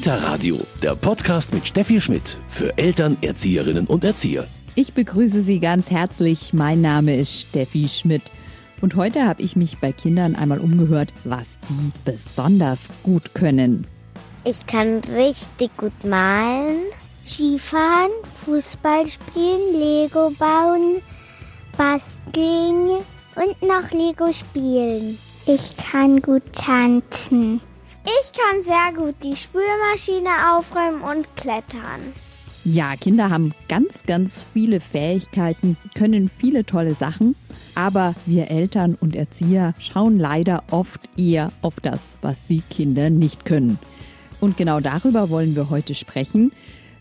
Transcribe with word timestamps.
Kita 0.00 0.16
Radio, 0.16 0.58
der 0.82 0.96
Podcast 0.96 1.52
mit 1.52 1.66
Steffi 1.66 2.00
Schmidt 2.00 2.38
für 2.48 2.78
Eltern, 2.78 3.18
Erzieherinnen 3.20 3.86
und 3.86 4.02
Erzieher. 4.02 4.46
Ich 4.74 4.94
begrüße 4.94 5.42
Sie 5.42 5.60
ganz 5.60 5.90
herzlich. 5.90 6.54
Mein 6.54 6.80
Name 6.80 7.14
ist 7.16 7.38
Steffi 7.38 7.86
Schmidt. 7.86 8.22
Und 8.80 8.96
heute 8.96 9.26
habe 9.26 9.42
ich 9.42 9.56
mich 9.56 9.76
bei 9.76 9.92
Kindern 9.92 10.36
einmal 10.36 10.58
umgehört, 10.58 11.12
was 11.24 11.58
die 11.68 11.92
besonders 12.10 12.88
gut 13.02 13.34
können. 13.34 13.86
Ich 14.44 14.66
kann 14.66 15.02
richtig 15.14 15.76
gut 15.76 15.92
malen, 16.02 16.78
Skifahren, 17.26 18.10
Fußball 18.46 19.06
spielen, 19.06 19.74
Lego 19.74 20.32
bauen, 20.38 21.02
basteln 21.76 23.04
und 23.36 23.60
noch 23.60 23.90
Lego 23.90 24.32
spielen. 24.32 25.18
Ich 25.44 25.76
kann 25.76 26.22
gut 26.22 26.44
tanzen. 26.54 27.60
Ich 28.04 28.32
kann 28.32 28.62
sehr 28.62 28.92
gut 28.94 29.16
die 29.22 29.36
Spülmaschine 29.36 30.56
aufräumen 30.56 31.02
und 31.02 31.36
klettern. 31.36 32.14
Ja, 32.64 32.94
Kinder 32.96 33.30
haben 33.30 33.54
ganz, 33.68 34.04
ganz 34.04 34.44
viele 34.52 34.80
Fähigkeiten, 34.80 35.76
können 35.94 36.28
viele 36.28 36.66
tolle 36.66 36.94
Sachen, 36.94 37.34
aber 37.74 38.14
wir 38.26 38.50
Eltern 38.50 38.96
und 38.96 39.16
Erzieher 39.16 39.74
schauen 39.78 40.18
leider 40.18 40.64
oft 40.70 41.00
eher 41.18 41.52
auf 41.62 41.80
das, 41.80 42.16
was 42.20 42.46
sie 42.46 42.62
Kinder 42.68 43.08
nicht 43.08 43.46
können. 43.46 43.78
Und 44.40 44.56
genau 44.56 44.80
darüber 44.80 45.30
wollen 45.30 45.56
wir 45.56 45.70
heute 45.70 45.94
sprechen. 45.94 46.52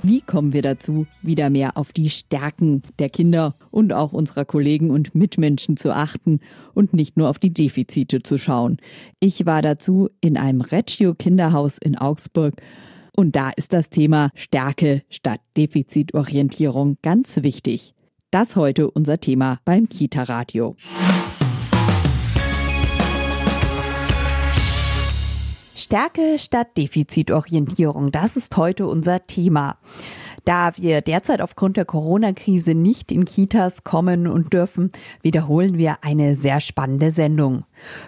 Wie 0.02 0.22
kommen 0.22 0.54
wir 0.54 0.62
dazu, 0.62 1.08
wieder 1.22 1.50
mehr 1.50 1.76
auf 1.76 1.92
die 1.92 2.10
Stärken 2.10 2.84
der 3.00 3.10
Kinder 3.10 3.56
und 3.70 3.92
auch 3.92 4.14
unserer 4.14 4.46
Kollegen 4.46 4.92
und 4.92 5.14
Mitmenschen 5.14 5.76
zu 5.76 5.94
achten 5.94 6.40
und 6.74 6.94
nicht 6.94 7.18
nur 7.18 7.30
auf 7.30 7.38
die 7.38 7.54
Defizite 7.54 8.24
zu 8.24 8.38
schauen? 8.38 8.78
Ich 9.20 9.46
war 9.46 9.62
dazu 9.62 10.10
in 10.22 10.38
einem 10.38 10.62
Reggio 10.62 11.16
Kinderhaus 11.16 11.78
in 11.78 11.98
Augsburg 11.98 12.62
und 13.18 13.36
da 13.36 13.50
ist 13.50 13.74
das 13.74 13.90
Thema 13.90 14.30
Stärke 14.36 15.02
statt 15.10 15.42
Defizitorientierung 15.58 16.98
ganz 17.02 17.44
wichtig. 17.44 17.94
Das 18.32 18.56
heute 18.56 18.90
unser 18.90 19.20
Thema 19.20 19.60
beim 19.66 19.90
Kita 19.90 20.24
Radio. 20.24 20.78
Stärke 25.80 26.38
statt 26.38 26.78
Defizitorientierung, 26.78 28.12
das 28.12 28.36
ist 28.36 28.56
heute 28.58 28.86
unser 28.86 29.26
Thema. 29.26 29.78
Da 30.44 30.76
wir 30.76 31.02
derzeit 31.02 31.42
aufgrund 31.42 31.78
der 31.78 31.86
Corona-Krise 31.86 32.76
nicht 32.76 33.12
in 33.12 33.26
Kitas 33.26 33.84
kommen 33.84 34.28
und 34.28 34.52
dürfen, 34.52 34.92
wiederholen 35.22 35.78
wir 35.78 35.98
eine 36.02 36.36
sehr 36.36 36.60
spannende 36.60 37.12
Sendung. 37.12 37.64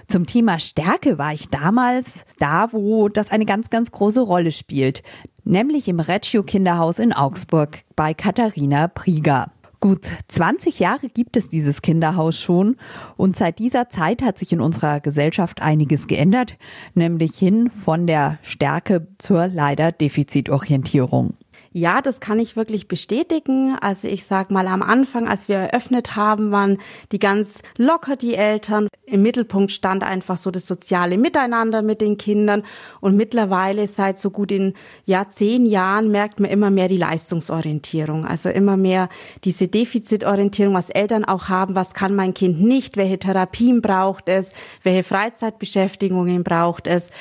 Zum 0.08 0.26
Thema 0.26 0.60
Stärke 0.60 1.18
war 1.18 1.34
ich 1.34 1.50
damals 1.50 2.26
da, 2.40 2.74
wo 2.74 3.08
das 3.10 3.32
eine 3.32 3.46
ganz, 3.46 3.70
ganz 3.70 3.92
große 3.92 4.22
Rolle 4.22 4.52
spielt, 4.52 5.02
nämlich 5.44 5.88
im 5.88 6.00
Reggio 6.00 6.44
Kinderhaus 6.44 7.00
in 7.00 7.14
Augsburg 7.14 7.84
bei 7.96 8.14
Katharina 8.14 8.88
Prieger. 8.88 9.52
Gut 9.84 10.06
20 10.28 10.78
Jahre 10.78 11.08
gibt 11.08 11.36
es 11.36 11.50
dieses 11.50 11.82
Kinderhaus 11.82 12.40
schon 12.40 12.78
und 13.18 13.36
seit 13.36 13.58
dieser 13.58 13.90
Zeit 13.90 14.22
hat 14.22 14.38
sich 14.38 14.54
in 14.54 14.62
unserer 14.62 15.00
Gesellschaft 15.00 15.64
einiges 15.64 16.06
geändert, 16.06 16.60
nämlich 16.94 17.36
hin 17.36 17.68
von 17.72 18.06
der 18.06 18.38
Stärke 18.44 19.08
zur 19.18 19.48
leider 19.48 19.92
Defizitorientierung. 19.92 21.34
Ja, 21.74 22.02
das 22.02 22.20
kann 22.20 22.38
ich 22.38 22.58
wirklich 22.58 22.90
bestätigen. 22.90 23.78
Also 23.80 24.10
ich 24.10 24.26
sag 24.26 24.52
mal 24.52 24.68
am 24.68 24.82
Anfang, 24.82 25.30
als 25.30 25.48
wir 25.48 25.56
eröffnet 25.56 26.18
haben, 26.18 26.52
waren 26.52 26.80
die 27.14 27.20
ganz 27.20 27.62
locker 27.78 28.18
die 28.18 28.36
Eltern. 28.36 28.90
Im 29.06 29.22
Mittelpunkt 29.22 29.72
stand 29.72 30.04
einfach 30.04 30.36
so 30.36 30.52
das 30.52 30.68
soziale 30.68 31.18
Miteinander 31.18 31.82
mit 31.82 32.02
den 32.02 32.18
Kindern. 32.18 32.64
Und 33.00 33.16
mittlerweile 33.16 33.88
seit 33.88 34.20
so 34.20 34.32
gut 34.32 34.52
in 34.52 34.74
ja 35.06 35.30
zehn 35.30 35.66
Jahren 35.66 36.12
merkt 36.12 36.42
man 36.42 36.52
immer 36.52 36.72
mehr 36.72 36.90
die 36.90 36.98
Leistungsorientierung. 36.98 38.26
Also 38.26 38.50
immer 38.50 38.76
mehr 38.76 39.08
diese 39.46 39.70
Defizitorientierung, 39.70 40.74
was 40.74 40.90
Eltern 40.90 41.24
auch 41.24 41.48
haben. 41.48 41.74
Was 41.74 41.94
kann 41.94 42.16
mein 42.16 42.34
Kind 42.34 42.60
nicht? 42.60 42.98
Welche 42.98 43.18
Therapien 43.18 43.82
braucht 43.82 44.28
es? 44.28 44.52
Welche 44.84 45.04
Freizeitbeschäftigungen 45.04 46.44
braucht 46.44 46.88
es? 46.88 47.12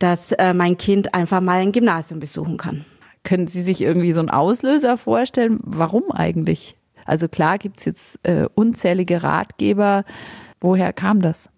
Dass 0.00 0.32
äh, 0.32 0.52
mein 0.52 0.76
Kind 0.76 1.14
einfach 1.14 1.40
mal 1.40 1.60
ein 1.60 1.70
Gymnasium 1.70 2.18
besuchen 2.18 2.56
kann. 2.56 2.84
Können 3.30 3.46
Sie 3.46 3.62
sich 3.62 3.80
irgendwie 3.80 4.10
so 4.10 4.18
einen 4.18 4.28
Auslöser 4.28 4.98
vorstellen? 4.98 5.60
Warum 5.62 6.10
eigentlich? 6.10 6.76
Also 7.04 7.28
klar 7.28 7.58
gibt's 7.58 7.84
jetzt 7.84 8.18
äh, 8.24 8.46
unzählige 8.56 9.22
Ratgeber. 9.22 10.04
Woher 10.60 10.92
kam 10.92 11.22
das? 11.22 11.48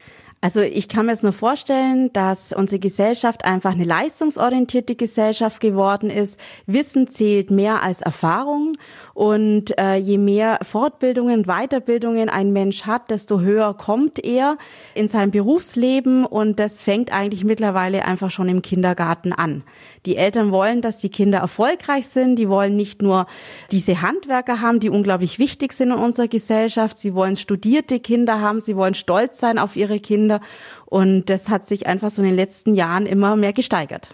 Also 0.43 0.61
ich 0.61 0.89
kann 0.89 1.07
mir 1.07 1.13
jetzt 1.13 1.23
nur 1.23 1.33
vorstellen, 1.33 2.13
dass 2.13 2.53
unsere 2.53 2.81
Gesellschaft 2.81 3.45
einfach 3.45 3.73
eine 3.73 3.85
leistungsorientierte 3.85 4.97
Gesellschaft 4.97 5.61
geworden 5.61 6.11
ist. 6.11 6.39
Wissen 6.67 7.07
zählt 7.07 7.53
mehr 7.53 7.83
als 7.83 8.03
Erfahrung 8.03 8.73
und 9.15 9.79
äh, 9.79 9.95
je 9.95 10.19
mehr 10.19 10.59
Fortbildungen, 10.63 11.45
Weiterbildungen 11.45 12.29
ein 12.29 12.53
Mensch 12.53 12.83
hat, 12.83 13.13
desto 13.13 13.41
höher 13.41 13.73
kommt 13.75 14.19
er 14.23 14.59
in 14.95 15.07
seinem 15.07 15.31
Berufsleben 15.31 16.27
und 16.27 16.59
das 16.59 16.83
fängt 16.83 17.13
eigentlich 17.13 17.45
mittlerweile 17.45 18.05
einfach 18.05 18.33
schon 18.33 18.49
im 18.49 18.63
Kindergarten 18.63 19.33
an. 19.33 19.63
Die 20.05 20.17
Eltern 20.17 20.51
wollen, 20.51 20.81
dass 20.81 20.99
die 20.99 21.11
Kinder 21.11 21.39
erfolgreich 21.39 22.09
sind. 22.09 22.37
Die 22.37 22.49
wollen 22.49 22.75
nicht 22.75 23.03
nur 23.03 23.27
diese 23.71 24.03
Handwerker 24.03 24.61
haben, 24.61 24.81
die 24.81 24.91
unglaublich 24.91 25.39
wichtig 25.39 25.73
sind 25.73 25.93
in 25.93 25.99
unserer 25.99 26.29
Gesellschaft. 26.29 26.99
Sie 26.99 27.15
wollen 27.15 27.37
studierte 27.37 28.01
Kinder 28.01 28.41
haben. 28.41 28.61
Sie 28.61 28.77
wollen 28.77 28.95
stolz 28.95 29.39
sein 29.39 29.59
auf 29.59 29.77
ihre 29.77 30.01
Kinder. 30.01 30.41
Und 30.87 31.27
das 31.31 31.49
hat 31.49 31.65
sich 31.65 31.87
einfach 31.87 32.11
so 32.11 32.23
in 32.23 32.29
den 32.29 32.37
letzten 32.37 32.75
Jahren 32.75 33.07
immer 33.07 33.37
mehr 33.37 33.53
gesteigert. 33.53 34.09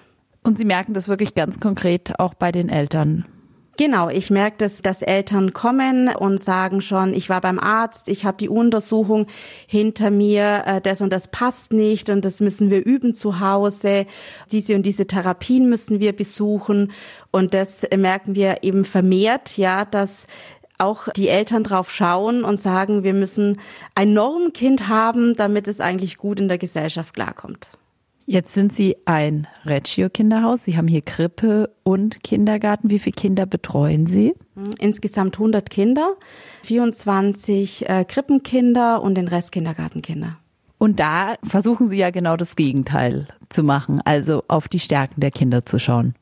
Und 0.44 0.58
Sie 0.58 0.64
merken 0.64 0.92
das 0.92 1.08
wirklich 1.08 1.34
ganz 1.34 1.58
konkret 1.58 2.18
auch 2.18 2.34
bei 2.34 2.52
den 2.52 2.68
Eltern. 2.68 3.24
Genau, 3.78 4.08
ich 4.08 4.28
merke, 4.28 4.56
dass, 4.58 4.82
dass 4.82 5.02
Eltern 5.02 5.52
kommen 5.52 6.08
und 6.08 6.40
sagen 6.40 6.80
schon, 6.80 7.14
ich 7.14 7.30
war 7.30 7.40
beim 7.40 7.60
Arzt, 7.60 8.08
ich 8.08 8.24
habe 8.24 8.36
die 8.36 8.48
Untersuchung 8.48 9.28
hinter 9.68 10.10
mir, 10.10 10.64
äh, 10.66 10.80
das 10.80 11.00
und 11.00 11.12
das 11.12 11.28
passt 11.28 11.72
nicht 11.72 12.10
und 12.10 12.24
das 12.24 12.40
müssen 12.40 12.70
wir 12.70 12.84
üben 12.84 13.14
zu 13.14 13.38
Hause. 13.38 14.06
Diese 14.50 14.74
und 14.74 14.82
diese 14.82 15.06
Therapien 15.06 15.68
müssen 15.68 16.00
wir 16.00 16.12
besuchen 16.12 16.90
und 17.30 17.54
das 17.54 17.86
merken 17.96 18.34
wir 18.34 18.64
eben 18.64 18.84
vermehrt, 18.84 19.56
ja, 19.56 19.84
dass 19.84 20.26
auch 20.78 21.08
die 21.12 21.28
Eltern 21.28 21.62
drauf 21.62 21.92
schauen 21.92 22.42
und 22.42 22.58
sagen, 22.58 23.04
wir 23.04 23.14
müssen 23.14 23.60
ein 23.94 24.12
Normkind 24.12 24.88
haben, 24.88 25.34
damit 25.34 25.68
es 25.68 25.78
eigentlich 25.78 26.16
gut 26.16 26.40
in 26.40 26.48
der 26.48 26.58
Gesellschaft 26.58 27.14
klarkommt. 27.14 27.68
Jetzt 28.30 28.52
sind 28.52 28.74
Sie 28.74 28.94
ein 29.06 29.46
Reggio-Kinderhaus. 29.64 30.64
Sie 30.64 30.76
haben 30.76 30.86
hier 30.86 31.00
Krippe 31.00 31.74
und 31.82 32.22
Kindergarten. 32.22 32.90
Wie 32.90 32.98
viele 32.98 33.14
Kinder 33.14 33.46
betreuen 33.46 34.06
Sie? 34.06 34.34
Insgesamt 34.78 35.36
100 35.36 35.70
Kinder, 35.70 36.14
24 36.62 37.88
äh, 37.88 38.04
Krippenkinder 38.04 39.02
und 39.02 39.14
den 39.14 39.28
Rest 39.28 39.50
Kindergartenkinder. 39.50 40.36
Und 40.76 41.00
da 41.00 41.36
versuchen 41.42 41.88
Sie 41.88 41.96
ja 41.96 42.10
genau 42.10 42.36
das 42.36 42.54
Gegenteil 42.54 43.28
zu 43.48 43.62
machen, 43.62 44.02
also 44.04 44.44
auf 44.46 44.68
die 44.68 44.78
Stärken 44.78 45.22
der 45.22 45.30
Kinder 45.30 45.64
zu 45.64 45.78
schauen. 45.78 46.12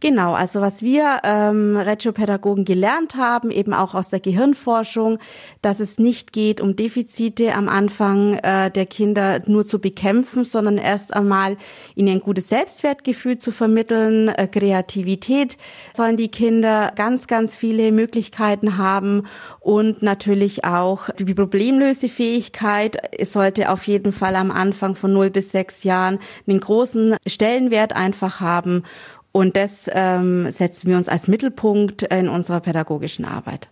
Genau, 0.00 0.32
also 0.34 0.60
was 0.60 0.82
wir 0.82 1.20
ähm, 1.24 1.76
Regiopädagogen 1.76 2.64
gelernt 2.64 3.16
haben, 3.16 3.50
eben 3.50 3.74
auch 3.74 3.94
aus 3.94 4.10
der 4.10 4.20
Gehirnforschung, 4.20 5.18
dass 5.60 5.80
es 5.80 5.98
nicht 5.98 6.32
geht, 6.32 6.60
um 6.60 6.76
Defizite 6.76 7.54
am 7.54 7.68
Anfang 7.68 8.34
äh, 8.34 8.70
der 8.70 8.86
Kinder 8.86 9.42
nur 9.46 9.64
zu 9.64 9.80
bekämpfen, 9.80 10.44
sondern 10.44 10.78
erst 10.78 11.14
einmal 11.14 11.56
ihnen 11.96 12.14
ein 12.14 12.20
gutes 12.20 12.48
Selbstwertgefühl 12.48 13.38
zu 13.38 13.50
vermitteln, 13.50 14.28
äh, 14.28 14.46
Kreativität. 14.46 15.56
Sollen 15.92 16.16
die 16.16 16.30
Kinder 16.30 16.92
ganz, 16.94 17.26
ganz 17.26 17.56
viele 17.56 17.90
Möglichkeiten 17.90 18.78
haben 18.78 19.24
und 19.58 20.00
natürlich 20.02 20.64
auch 20.64 21.10
die 21.18 21.34
Problemlösefähigkeit. 21.34 22.96
Es 23.18 23.32
sollte 23.32 23.70
auf 23.70 23.88
jeden 23.88 24.12
Fall 24.12 24.36
am 24.36 24.52
Anfang 24.52 24.94
von 24.94 25.12
0 25.12 25.30
bis 25.30 25.50
6 25.50 25.82
Jahren 25.82 26.20
einen 26.46 26.60
großen 26.60 27.16
Stellenwert 27.26 27.94
einfach 27.94 28.40
haben 28.40 28.84
und 29.32 29.56
das 29.56 29.90
ähm, 29.92 30.50
setzen 30.50 30.88
wir 30.88 30.96
uns 30.96 31.08
als 31.08 31.28
Mittelpunkt 31.28 32.02
in 32.02 32.28
unserer 32.28 32.60
pädagogischen 32.60 33.24
Arbeit. 33.24 33.68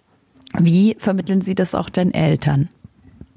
Wie 0.58 0.96
vermitteln 0.98 1.40
Sie 1.40 1.54
das 1.54 1.74
auch 1.74 1.90
den 1.90 2.14
Eltern? 2.14 2.68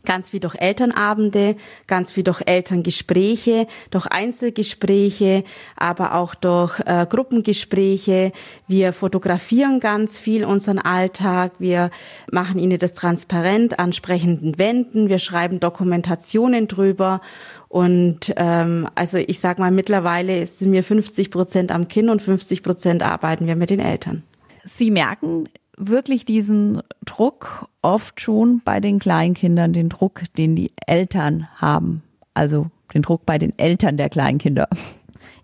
Ganz 0.06 0.34
wie 0.34 0.40
durch 0.40 0.56
Elternabende, 0.56 1.56
ganz 1.88 2.16
wie 2.16 2.24
durch 2.24 2.42
Elterngespräche, 2.46 3.68
durch 3.92 4.08
Einzelgespräche, 4.08 5.44
aber 5.76 6.16
auch 6.16 6.36
durch 6.36 6.80
äh, 6.86 7.06
Gruppengespräche. 7.08 8.32
Wir 8.68 8.94
fotografieren 8.94 9.80
ganz 9.80 10.20
viel 10.20 10.46
unseren 10.46 10.80
Alltag. 10.80 11.54
Wir 11.60 11.90
machen 12.32 12.60
ihnen 12.60 12.80
das 12.80 12.94
transparent 12.94 13.80
ansprechenden 13.80 14.58
Wänden. 14.58 15.10
Wir 15.10 15.20
schreiben 15.20 15.60
Dokumentationen 15.60 16.68
drüber 16.68 17.22
und 17.70 18.34
ähm, 18.36 18.88
also 18.96 19.18
ich 19.20 19.40
sag 19.40 19.60
mal, 19.60 19.72
mittlerweile 19.72 20.46
sind 20.46 20.72
wir 20.72 20.84
50 20.84 21.30
Prozent 21.30 21.72
am 21.72 21.88
Kind 21.88 22.10
und 22.10 22.22
50 22.22 22.64
Prozent 22.64 23.04
arbeiten 23.04 23.48
wir 23.48 23.56
mit 23.56 23.70
den 23.70 23.80
Eltern. 23.80 24.24
Sie 24.64 24.92
merken 24.92 25.48
wirklich 25.80 26.26
diesen 26.26 26.82
Druck 27.06 27.68
oft 27.82 28.22
schon 28.22 28.62
bei 28.64 28.80
den 28.80 29.00
Kleinkindern, 29.00 29.74
den 29.74 29.90
Druck, 29.90 30.24
den 30.38 30.56
die 30.56 30.72
Eltern 30.86 31.48
haben. 31.56 32.04
Also 32.34 32.68
den 32.94 33.02
Druck 33.02 33.26
bei 33.26 33.38
den 33.38 33.58
Eltern 33.58 33.98
der 33.98 34.10
Kleinkinder. 34.10 34.68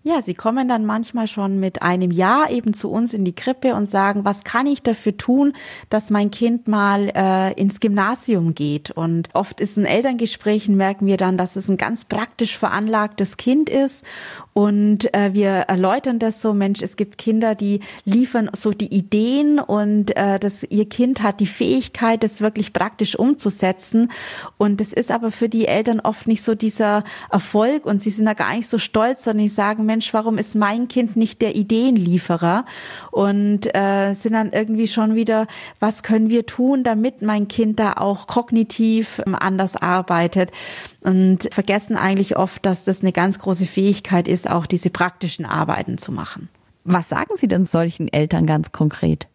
Ja, 0.08 0.22
sie 0.22 0.34
kommen 0.34 0.68
dann 0.68 0.86
manchmal 0.86 1.26
schon 1.26 1.58
mit 1.58 1.82
einem 1.82 2.12
Jahr 2.12 2.48
eben 2.52 2.74
zu 2.74 2.92
uns 2.92 3.12
in 3.12 3.24
die 3.24 3.34
Krippe 3.34 3.74
und 3.74 3.86
sagen, 3.86 4.24
was 4.24 4.44
kann 4.44 4.68
ich 4.68 4.80
dafür 4.80 5.16
tun, 5.16 5.52
dass 5.90 6.10
mein 6.10 6.30
Kind 6.30 6.68
mal 6.68 7.10
äh, 7.12 7.52
ins 7.60 7.80
Gymnasium 7.80 8.54
geht? 8.54 8.92
Und 8.92 9.30
oft 9.32 9.60
ist 9.60 9.76
in 9.76 9.84
Elterngesprächen 9.84 10.76
merken 10.76 11.06
wir 11.06 11.16
dann, 11.16 11.36
dass 11.36 11.56
es 11.56 11.68
ein 11.68 11.76
ganz 11.76 12.04
praktisch 12.04 12.56
veranlagtes 12.56 13.36
Kind 13.36 13.68
ist 13.68 14.04
und 14.56 15.12
äh, 15.12 15.34
wir 15.34 15.50
erläutern 15.50 16.18
das 16.18 16.40
so, 16.40 16.54
Mensch, 16.54 16.80
es 16.80 16.96
gibt 16.96 17.18
Kinder, 17.18 17.54
die 17.54 17.80
liefern 18.06 18.48
so 18.56 18.70
die 18.70 18.86
Ideen 18.86 19.58
und 19.58 20.16
äh, 20.16 20.38
das, 20.38 20.62
ihr 20.62 20.88
Kind 20.88 21.22
hat 21.22 21.40
die 21.40 21.46
Fähigkeit, 21.46 22.22
das 22.22 22.40
wirklich 22.40 22.72
praktisch 22.72 23.18
umzusetzen. 23.18 24.10
Und 24.56 24.80
es 24.80 24.94
ist 24.94 25.10
aber 25.10 25.30
für 25.30 25.50
die 25.50 25.66
Eltern 25.66 26.00
oft 26.00 26.26
nicht 26.26 26.42
so 26.42 26.54
dieser 26.54 27.04
Erfolg 27.30 27.84
und 27.84 28.00
sie 28.00 28.08
sind 28.08 28.24
da 28.24 28.32
gar 28.32 28.54
nicht 28.54 28.66
so 28.66 28.78
stolz, 28.78 29.24
sondern 29.24 29.46
sie 29.46 29.54
sagen, 29.54 29.84
Mensch, 29.84 29.95
warum 30.12 30.38
ist 30.38 30.54
mein 30.54 30.88
Kind 30.88 31.16
nicht 31.16 31.42
der 31.42 31.56
Ideenlieferer? 31.56 32.64
Und 33.10 33.74
äh, 33.74 34.14
sind 34.14 34.32
dann 34.32 34.52
irgendwie 34.52 34.86
schon 34.86 35.14
wieder, 35.14 35.46
was 35.80 36.02
können 36.02 36.28
wir 36.28 36.46
tun, 36.46 36.84
damit 36.84 37.22
mein 37.22 37.48
Kind 37.48 37.78
da 37.78 37.94
auch 37.94 38.26
kognitiv 38.26 39.22
ähm, 39.26 39.34
anders 39.34 39.76
arbeitet? 39.76 40.50
Und 41.00 41.48
vergessen 41.52 41.96
eigentlich 41.96 42.36
oft, 42.36 42.66
dass 42.66 42.84
das 42.84 43.02
eine 43.02 43.12
ganz 43.12 43.38
große 43.38 43.66
Fähigkeit 43.66 44.28
ist, 44.28 44.50
auch 44.50 44.66
diese 44.66 44.90
praktischen 44.90 45.44
Arbeiten 45.44 45.98
zu 45.98 46.12
machen. 46.12 46.48
Was 46.84 47.08
sagen 47.08 47.36
Sie 47.36 47.48
denn 47.48 47.64
solchen 47.64 48.08
Eltern 48.08 48.46
ganz 48.46 48.72
konkret? 48.72 49.26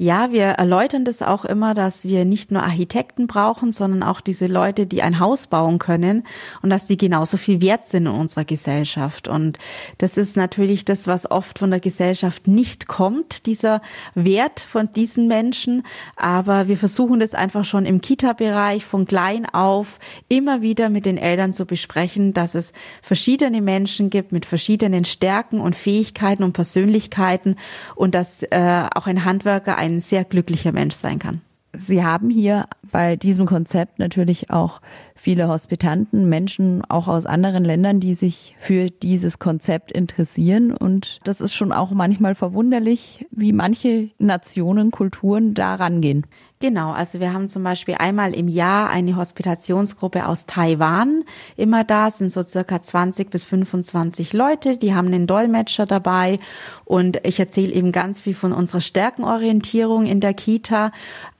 Ja, 0.00 0.30
wir 0.30 0.44
erläutern 0.44 1.04
das 1.04 1.22
auch 1.22 1.44
immer, 1.44 1.74
dass 1.74 2.04
wir 2.04 2.24
nicht 2.24 2.52
nur 2.52 2.62
Architekten 2.62 3.26
brauchen, 3.26 3.72
sondern 3.72 4.04
auch 4.04 4.20
diese 4.20 4.46
Leute, 4.46 4.86
die 4.86 5.02
ein 5.02 5.18
Haus 5.18 5.48
bauen 5.48 5.80
können 5.80 6.22
und 6.62 6.70
dass 6.70 6.86
die 6.86 6.96
genauso 6.96 7.36
viel 7.36 7.60
wert 7.60 7.84
sind 7.84 8.06
in 8.06 8.12
unserer 8.12 8.44
Gesellschaft. 8.44 9.26
Und 9.26 9.58
das 9.98 10.16
ist 10.16 10.36
natürlich 10.36 10.84
das, 10.84 11.08
was 11.08 11.28
oft 11.28 11.58
von 11.58 11.70
der 11.72 11.80
Gesellschaft 11.80 12.46
nicht 12.46 12.86
kommt, 12.86 13.46
dieser 13.46 13.82
Wert 14.14 14.60
von 14.60 14.92
diesen 14.92 15.26
Menschen. 15.26 15.82
Aber 16.14 16.68
wir 16.68 16.78
versuchen 16.78 17.18
das 17.18 17.34
einfach 17.34 17.64
schon 17.64 17.84
im 17.84 18.00
Kita-Bereich 18.00 18.84
von 18.84 19.04
klein 19.04 19.46
auf 19.46 19.98
immer 20.28 20.62
wieder 20.62 20.90
mit 20.90 21.06
den 21.06 21.18
Eltern 21.18 21.54
zu 21.54 21.66
besprechen, 21.66 22.32
dass 22.34 22.54
es 22.54 22.72
verschiedene 23.02 23.60
Menschen 23.60 24.10
gibt 24.10 24.30
mit 24.30 24.46
verschiedenen 24.46 25.04
Stärken 25.04 25.60
und 25.60 25.74
Fähigkeiten 25.74 26.44
und 26.44 26.52
Persönlichkeiten 26.52 27.56
und 27.96 28.14
dass 28.14 28.44
äh, 28.44 28.84
auch 28.94 29.08
ein 29.08 29.24
Handwerker 29.24 29.76
ein 29.76 29.87
ein 29.88 30.00
sehr 30.00 30.24
glücklicher 30.24 30.72
Mensch 30.72 30.94
sein 30.94 31.18
kann. 31.18 31.40
Sie 31.76 32.02
haben 32.02 32.30
hier 32.30 32.66
bei 32.90 33.16
diesem 33.16 33.46
Konzept 33.46 33.98
natürlich 33.98 34.50
auch 34.50 34.80
viele 35.18 35.48
Hospitanten, 35.48 36.28
Menschen 36.28 36.82
auch 36.88 37.08
aus 37.08 37.26
anderen 37.26 37.64
Ländern, 37.64 37.98
die 38.00 38.14
sich 38.14 38.56
für 38.60 38.88
dieses 38.88 39.38
Konzept 39.38 39.90
interessieren. 39.90 40.72
Und 40.72 41.20
das 41.24 41.40
ist 41.40 41.54
schon 41.54 41.72
auch 41.72 41.90
manchmal 41.90 42.34
verwunderlich, 42.34 43.26
wie 43.30 43.52
manche 43.52 44.10
Nationen, 44.18 44.90
Kulturen 44.92 45.54
da 45.54 45.74
rangehen. 45.74 46.24
Genau, 46.60 46.90
also 46.90 47.20
wir 47.20 47.32
haben 47.32 47.48
zum 47.48 47.62
Beispiel 47.62 47.94
einmal 47.94 48.34
im 48.34 48.48
Jahr 48.48 48.90
eine 48.90 49.14
Hospitationsgruppe 49.14 50.26
aus 50.26 50.46
Taiwan. 50.46 51.22
Immer 51.56 51.84
da 51.84 52.10
sind 52.10 52.32
so 52.32 52.42
circa 52.42 52.80
20 52.80 53.30
bis 53.30 53.44
25 53.44 54.32
Leute, 54.32 54.76
die 54.76 54.92
haben 54.92 55.06
einen 55.06 55.28
Dolmetscher 55.28 55.84
dabei 55.84 56.36
und 56.84 57.20
ich 57.24 57.38
erzähle 57.38 57.72
eben 57.72 57.92
ganz 57.92 58.20
viel 58.20 58.34
von 58.34 58.52
unserer 58.52 58.80
Stärkenorientierung 58.80 60.06
in 60.06 60.18
der 60.18 60.34
Kita 60.34 60.90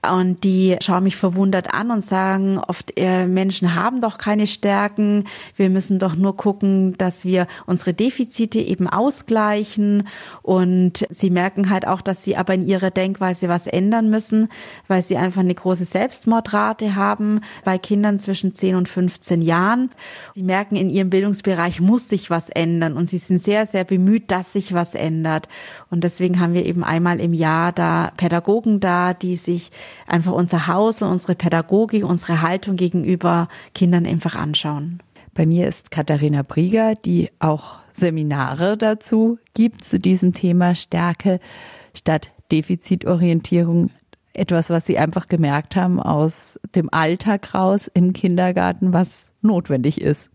und 0.09 0.45
die 0.45 0.77
schauen 0.81 1.03
mich 1.03 1.17
verwundert 1.17 1.73
an 1.73 1.91
und 1.91 2.01
sagen 2.01 2.57
oft, 2.57 2.93
äh, 2.95 3.27
Menschen 3.27 3.68
haben 3.75 4.01
doch 4.01 4.17
keine 4.17 4.47
Stärken, 4.47 5.25
wir 5.55 5.69
müssen 5.69 5.99
doch 5.99 6.15
nur 6.15 6.37
gucken, 6.37 6.97
dass 6.97 7.25
wir 7.25 7.47
unsere 7.65 7.93
Defizite 7.93 8.59
eben 8.59 8.87
ausgleichen 8.87 10.07
und 10.41 11.05
sie 11.09 11.29
merken 11.29 11.69
halt 11.69 11.87
auch, 11.87 12.01
dass 12.01 12.23
sie 12.23 12.37
aber 12.37 12.53
in 12.53 12.67
ihrer 12.67 12.91
Denkweise 12.91 13.49
was 13.49 13.67
ändern 13.67 14.09
müssen, 14.09 14.49
weil 14.87 15.01
sie 15.01 15.17
einfach 15.17 15.41
eine 15.41 15.55
große 15.55 15.85
Selbstmordrate 15.85 16.95
haben 16.95 17.41
bei 17.63 17.77
Kindern 17.77 18.19
zwischen 18.19 18.55
10 18.55 18.75
und 18.75 18.89
15 18.89 19.41
Jahren. 19.41 19.91
Sie 20.35 20.43
merken, 20.43 20.75
in 20.75 20.89
ihrem 20.89 21.09
Bildungsbereich 21.09 21.81
muss 21.81 22.09
sich 22.09 22.29
was 22.29 22.49
ändern 22.49 22.97
und 22.97 23.09
sie 23.09 23.17
sind 23.17 23.39
sehr, 23.39 23.65
sehr 23.65 23.83
bemüht, 23.83 24.31
dass 24.31 24.53
sich 24.53 24.73
was 24.73 24.95
ändert. 24.95 25.47
Und 25.89 26.03
deswegen 26.03 26.39
haben 26.39 26.53
wir 26.53 26.65
eben 26.65 26.83
einmal 26.83 27.19
im 27.19 27.33
Jahr 27.33 27.71
da 27.71 28.11
Pädagogen 28.17 28.79
da, 28.79 29.13
die 29.13 29.35
sich 29.35 29.71
einfach 30.07 30.33
unser 30.33 30.67
Haus 30.67 31.01
und 31.01 31.09
unsere 31.09 31.35
Pädagogik, 31.35 32.05
unsere 32.05 32.41
Haltung 32.41 32.75
gegenüber 32.75 33.47
Kindern 33.73 34.05
einfach 34.05 34.35
anschauen. 34.35 35.01
Bei 35.33 35.45
mir 35.45 35.67
ist 35.67 35.91
Katharina 35.91 36.41
Brieger, 36.41 36.95
die 36.95 37.29
auch 37.39 37.77
Seminare 37.91 38.77
dazu 38.77 39.37
gibt, 39.53 39.83
zu 39.83 39.99
diesem 39.99 40.33
Thema 40.33 40.75
Stärke 40.75 41.39
statt 41.93 42.31
Defizitorientierung 42.51 43.91
etwas, 44.33 44.69
was 44.69 44.85
Sie 44.85 44.97
einfach 44.97 45.27
gemerkt 45.27 45.75
haben 45.75 45.99
aus 45.99 46.59
dem 46.75 46.91
Alltag 46.91 47.53
raus 47.53 47.89
im 47.93 48.13
Kindergarten, 48.13 48.93
was 48.93 49.33
notwendig 49.41 50.01
ist. 50.01 50.29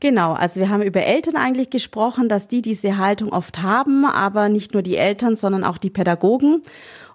Genau, 0.00 0.32
also 0.32 0.60
wir 0.60 0.70
haben 0.70 0.82
über 0.82 1.02
Eltern 1.02 1.36
eigentlich 1.36 1.70
gesprochen, 1.70 2.28
dass 2.28 2.48
die 2.48 2.62
diese 2.62 2.98
Haltung 2.98 3.32
oft 3.32 3.62
haben, 3.62 4.04
aber 4.04 4.48
nicht 4.48 4.72
nur 4.72 4.82
die 4.82 4.96
Eltern, 4.96 5.36
sondern 5.36 5.64
auch 5.64 5.78
die 5.78 5.90
Pädagogen. 5.90 6.62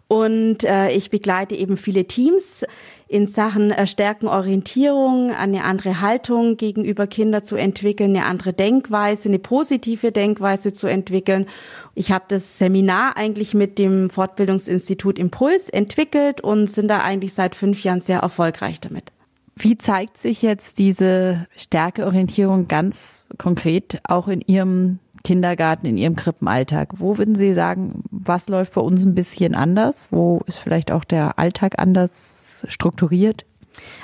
Und 0.08 0.64
äh, 0.64 0.92
ich 0.92 1.10
begleite 1.10 1.56
eben 1.56 1.78
viele 1.78 2.06
Teams 2.06 2.66
in 3.08 3.26
Sachen 3.26 3.72
äh, 3.72 3.88
Stärkenorientierung, 3.88 5.32
eine 5.32 5.64
andere 5.64 6.02
Haltung 6.02 6.58
gegenüber 6.58 7.08
Kindern 7.08 7.44
zu 7.44 7.56
entwickeln, 7.56 8.16
eine 8.16 8.26
andere 8.26 8.54
Denkweise, 8.54 9.30
eine 9.30 9.40
positive 9.40 10.12
Denkweise 10.12 10.74
zu 10.74 10.88
entwickeln. 10.88 11.48
Ich 11.96 12.12
habe 12.12 12.26
das 12.28 12.58
Seminar 12.58 13.18
eigentlich 13.18 13.54
mit 13.54 13.80
dem 13.80 14.10
Fortbildungsinstitut 14.10 15.18
Impuls 15.18 15.70
entwickelt 15.70 16.42
und 16.42 16.70
sind 16.70 16.90
da 16.90 17.02
eigentlich 17.02 17.34
seit 17.34 17.56
fünf 17.56 17.84
Jahren 17.84 18.00
sehr 18.00 18.20
erfolgreich 18.20 18.80
damit. 18.82 19.12
Wie 19.56 19.78
zeigt 19.78 20.18
sich 20.18 20.42
jetzt 20.42 20.80
diese 20.80 21.48
Stärkeorientierung 21.56 22.68
ganz 22.68 23.28
konkret 23.38 24.00
auch 24.08 24.28
in 24.28 24.42
Ihrem 24.42 25.00
Kindergarten, 25.24 25.86
in 25.86 25.98
Ihrem 25.98 26.16
Krippenalltag? 26.16 26.90
Wo 26.98 27.18
würden 27.18 27.36
Sie 27.36 27.54
sagen, 27.54 28.04
was 28.12 28.50
läuft 28.50 28.74
bei 28.74 28.82
uns 28.82 29.06
ein 29.06 29.16
bisschen 29.16 29.56
anders? 29.56 30.08
Wo 30.12 30.42
ist 30.48 30.58
vielleicht 30.58 30.92
auch 30.92 31.04
der 31.04 31.40
Alltag 31.40 31.80
anders 31.80 32.66
strukturiert? 32.68 33.46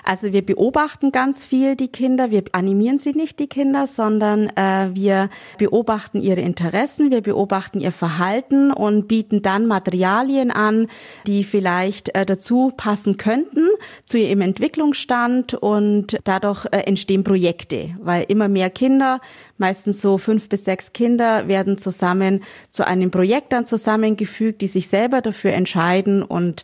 Also 0.03 0.33
wir 0.33 0.45
beobachten 0.45 1.11
ganz 1.11 1.45
viel 1.45 1.75
die 1.75 1.87
Kinder. 1.87 2.31
Wir 2.31 2.43
animieren 2.51 2.97
sie 2.97 3.13
nicht, 3.13 3.39
die 3.39 3.47
Kinder, 3.47 3.87
sondern 3.87 4.47
äh, 4.55 4.89
wir 4.93 5.29
beobachten 5.57 6.21
ihre 6.21 6.41
Interessen, 6.41 7.11
wir 7.11 7.21
beobachten 7.21 7.79
ihr 7.79 7.91
Verhalten 7.91 8.71
und 8.71 9.07
bieten 9.07 9.41
dann 9.41 9.67
Materialien 9.67 10.51
an, 10.51 10.87
die 11.27 11.43
vielleicht 11.43 12.15
äh, 12.15 12.25
dazu 12.25 12.71
passen 12.75 13.17
könnten, 13.17 13.67
zu 14.05 14.17
ihrem 14.17 14.41
Entwicklungsstand 14.41 15.53
und 15.53 16.17
dadurch 16.23 16.65
äh, 16.71 16.79
entstehen 16.79 17.23
Projekte, 17.23 17.95
weil 17.99 18.25
immer 18.27 18.47
mehr 18.47 18.69
Kinder, 18.69 19.21
meistens 19.57 20.01
so 20.01 20.17
fünf 20.17 20.49
bis 20.49 20.65
sechs 20.65 20.93
Kinder, 20.93 21.47
werden 21.47 21.77
zusammen 21.77 22.43
zu 22.69 22.85
einem 22.85 23.11
Projekt 23.11 23.53
dann 23.53 23.65
zusammengefügt, 23.65 24.61
die 24.61 24.67
sich 24.67 24.87
selber 24.87 25.21
dafür 25.21 25.53
entscheiden 25.53 26.23
und 26.23 26.63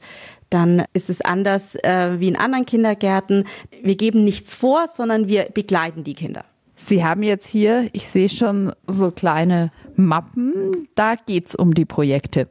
dann 0.56 0.86
ist 0.94 1.10
es 1.10 1.22
anders 1.22 1.76
äh, 1.76 2.20
wie 2.20 2.30
in 2.30 2.38
anderen 2.38 2.66
Kindergärten. 2.66 3.44
Wir 3.84 3.98
geben 3.98 4.24
nichts 4.24 4.56
vor, 4.56 4.88
sondern 4.88 5.28
wir 5.28 5.50
begleiten 5.54 6.06
die 6.06 6.14
Kinder. 6.14 6.46
Sie 6.78 7.04
haben 7.04 7.24
jetzt 7.24 7.48
hier, 7.48 7.90
ich 7.92 8.08
sehe 8.08 8.30
schon 8.30 8.72
so 8.88 9.12
kleine 9.12 9.72
Mappen, 9.96 10.88
da 10.96 11.16
geht's 11.16 11.56
um 11.56 11.74
die 11.74 11.86
Projekte. 11.86 12.48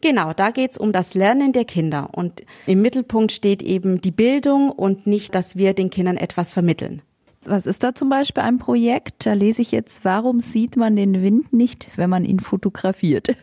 Genau, 0.00 0.32
da 0.32 0.50
geht's 0.52 0.78
um 0.78 0.92
das 0.92 1.14
Lernen 1.14 1.52
der 1.52 1.64
Kinder. 1.64 2.10
Und 2.12 2.42
im 2.66 2.80
Mittelpunkt 2.80 3.32
steht 3.32 3.62
eben 3.62 4.00
die 4.00 4.10
Bildung 4.12 4.70
und 4.70 5.06
nicht, 5.06 5.34
dass 5.34 5.56
wir 5.56 5.74
den 5.74 5.90
Kindern 5.90 6.16
etwas 6.16 6.52
vermitteln. 6.52 7.02
Was 7.44 7.66
ist 7.66 7.82
da 7.82 7.94
zum 7.94 8.08
Beispiel 8.08 8.42
ein 8.42 8.58
Projekt? 8.58 9.26
Da 9.26 9.32
lese 9.32 9.62
ich 9.62 9.72
jetzt, 9.72 10.04
warum 10.04 10.40
sieht 10.40 10.76
man 10.76 10.96
den 10.96 11.22
Wind 11.22 11.52
nicht, 11.52 11.86
wenn 11.96 12.10
man 12.10 12.24
ihn 12.24 12.40
fotografiert? 12.40 13.36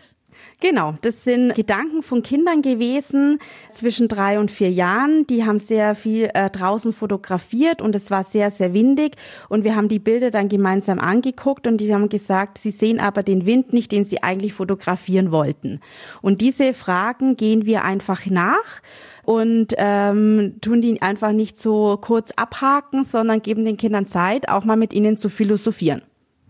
Genau, 0.62 0.96
das 1.02 1.24
sind 1.24 1.54
Gedanken 1.54 2.02
von 2.02 2.24
Kindern 2.24 2.62
gewesen 2.62 3.40
zwischen 3.72 4.08
drei 4.08 4.40
und 4.40 4.52
vier 4.52 4.72
Jahren. 4.72 5.28
Die 5.28 5.46
haben 5.46 5.60
sehr 5.60 5.96
viel 5.96 6.30
äh, 6.34 6.50
draußen 6.50 6.94
fotografiert 6.94 7.82
und 7.82 7.96
es 7.96 8.10
war 8.10 8.24
sehr, 8.24 8.52
sehr 8.52 8.74
windig. 8.74 9.16
Und 9.50 9.64
wir 9.64 9.76
haben 9.76 9.90
die 9.90 10.00
Bilder 10.00 10.32
dann 10.32 10.50
gemeinsam 10.50 11.00
angeguckt 11.00 11.68
und 11.68 11.78
die 11.78 11.94
haben 11.94 12.10
gesagt, 12.10 12.58
sie 12.58 12.72
sehen 12.72 13.00
aber 13.00 13.24
den 13.24 13.46
Wind 13.46 13.74
nicht, 13.74 13.92
den 13.92 14.04
sie 14.04 14.24
eigentlich 14.24 14.54
fotografieren 14.54 15.32
wollten. 15.32 15.82
Und 16.22 16.42
diese 16.42 16.74
Fragen 16.74 17.36
gehen 17.36 17.66
wir 17.66 17.84
einfach 17.84 18.26
nach 18.26 18.82
und 19.24 19.74
ähm, 19.78 20.56
tun 20.62 20.82
die 20.82 21.02
einfach 21.02 21.32
nicht 21.32 21.58
so 21.58 21.98
kurz 21.98 22.32
abhaken, 22.32 23.04
sondern 23.04 23.42
geben 23.42 23.66
den 23.66 23.78
Kindern 23.78 24.06
Zeit, 24.06 24.50
auch 24.50 24.66
mal 24.66 24.78
mit 24.78 24.94
ihnen 24.94 25.18
zu 25.18 25.30
philosophieren. 25.30 26.02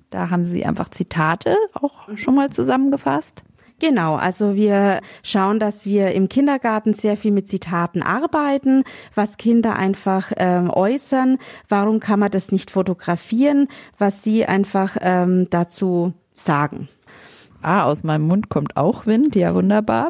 Da 0.10 0.30
haben 0.30 0.46
Sie 0.46 0.66
einfach 0.66 0.90
Zitate 0.90 1.58
auch 1.74 2.08
schon 2.16 2.36
mal 2.36 2.50
zusammengefasst. 2.50 3.44
Genau, 3.88 4.16
also 4.16 4.56
wir 4.56 5.00
schauen, 5.22 5.60
dass 5.60 5.86
wir 5.86 6.14
im 6.14 6.28
Kindergarten 6.28 6.96
sehr 6.96 7.18
viel 7.18 7.30
mit 7.30 7.48
Zitaten 7.48 8.02
arbeiten, 8.02 8.84
was 9.14 9.38
Kinder 9.38 9.76
einfach 9.76 10.32
ähm, 10.38 10.72
äußern, 10.72 11.38
warum 11.70 12.00
kann 12.00 12.20
man 12.20 12.32
das 12.32 12.52
nicht 12.52 12.72
fotografieren, 12.72 13.68
was 14.00 14.24
sie 14.24 14.44
einfach 14.44 14.98
ähm, 15.02 15.52
dazu 15.52 16.14
sagen. 16.36 16.88
Ah, 17.62 17.84
aus 17.84 18.04
meinem 18.04 18.26
Mund 18.26 18.50
kommt 18.50 18.76
auch 18.76 19.06
Wind, 19.06 19.36
ja 19.36 19.54
wunderbar. 19.54 20.10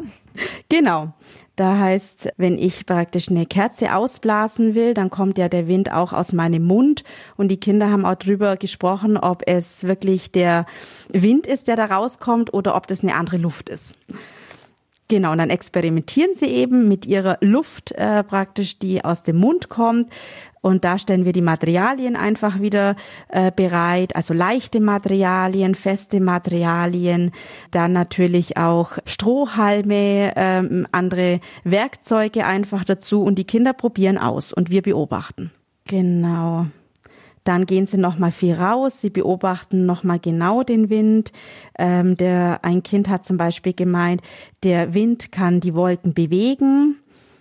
Genau. 0.70 1.12
Da 1.56 1.78
heißt, 1.78 2.28
wenn 2.36 2.58
ich 2.58 2.84
praktisch 2.84 3.30
eine 3.30 3.46
Kerze 3.46 3.94
ausblasen 3.94 4.74
will, 4.74 4.92
dann 4.92 5.08
kommt 5.08 5.38
ja 5.38 5.48
der 5.48 5.66
Wind 5.66 5.90
auch 5.90 6.12
aus 6.12 6.34
meinem 6.34 6.64
Mund. 6.64 7.02
Und 7.38 7.48
die 7.48 7.56
Kinder 7.56 7.90
haben 7.90 8.04
auch 8.04 8.16
drüber 8.16 8.58
gesprochen, 8.58 9.16
ob 9.16 9.42
es 9.46 9.84
wirklich 9.84 10.30
der 10.30 10.66
Wind 11.08 11.46
ist, 11.46 11.66
der 11.66 11.76
da 11.76 11.86
rauskommt 11.86 12.52
oder 12.52 12.76
ob 12.76 12.86
das 12.86 13.02
eine 13.02 13.14
andere 13.14 13.38
Luft 13.38 13.70
ist. 13.70 13.94
Genau, 15.08 15.32
und 15.32 15.38
dann 15.38 15.50
experimentieren 15.50 16.34
sie 16.34 16.46
eben 16.46 16.88
mit 16.88 17.06
ihrer 17.06 17.38
Luft 17.40 17.92
äh, 17.92 18.24
praktisch, 18.24 18.78
die 18.78 19.04
aus 19.04 19.22
dem 19.22 19.36
Mund 19.36 19.68
kommt. 19.68 20.10
Und 20.62 20.84
da 20.84 20.98
stellen 20.98 21.24
wir 21.24 21.32
die 21.32 21.42
Materialien 21.42 22.16
einfach 22.16 22.60
wieder 22.60 22.96
äh, 23.28 23.52
bereit, 23.54 24.16
also 24.16 24.34
leichte 24.34 24.80
Materialien, 24.80 25.76
feste 25.76 26.18
Materialien, 26.18 27.30
dann 27.70 27.92
natürlich 27.92 28.56
auch 28.56 28.98
Strohhalme, 29.04 30.32
ähm, 30.34 30.88
andere 30.90 31.38
Werkzeuge 31.62 32.44
einfach 32.44 32.82
dazu 32.82 33.22
und 33.22 33.36
die 33.36 33.44
Kinder 33.44 33.74
probieren 33.74 34.18
aus 34.18 34.52
und 34.52 34.68
wir 34.68 34.82
beobachten. 34.82 35.52
Genau. 35.86 36.66
Dann 37.46 37.64
gehen 37.64 37.86
sie 37.86 37.96
nochmal 37.96 38.32
viel 38.32 38.54
raus, 38.54 39.00
sie 39.00 39.08
beobachten 39.08 39.86
nochmal 39.86 40.18
genau 40.18 40.64
den 40.64 40.90
Wind. 40.90 41.30
Ähm, 41.78 42.16
der, 42.16 42.64
ein 42.64 42.82
Kind 42.82 43.08
hat 43.08 43.24
zum 43.24 43.36
Beispiel 43.36 43.72
gemeint, 43.72 44.20
der 44.64 44.94
Wind 44.94 45.30
kann 45.30 45.60
die 45.60 45.72
Wolken 45.74 46.12
bewegen. 46.12 46.96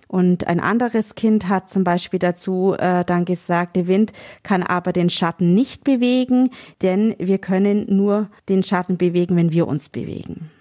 Und 0.07 0.45
ein 0.45 0.59
anderes 0.59 1.15
Kind 1.15 1.49
hat 1.49 1.71
zum 1.71 1.83
Beispiel 1.83 2.19
dazu 2.19 2.75
äh, 2.77 3.03
dann 3.03 3.25
gesagt, 3.25 3.75
der 3.75 3.87
Wind 3.87 4.13
kann 4.43 4.61
aber 4.61 4.93
den 4.93 5.09
Schatten 5.09 5.55
nicht 5.55 5.83
bewegen, 5.83 6.51
denn 6.83 7.15
wir 7.17 7.39
können 7.39 7.87
nur 7.89 8.29
den 8.47 8.61
Schatten 8.61 8.97
bewegen, 8.97 9.35
wenn 9.35 9.51
wir 9.51 9.67
uns 9.67 9.89
bewegen. 9.89 10.51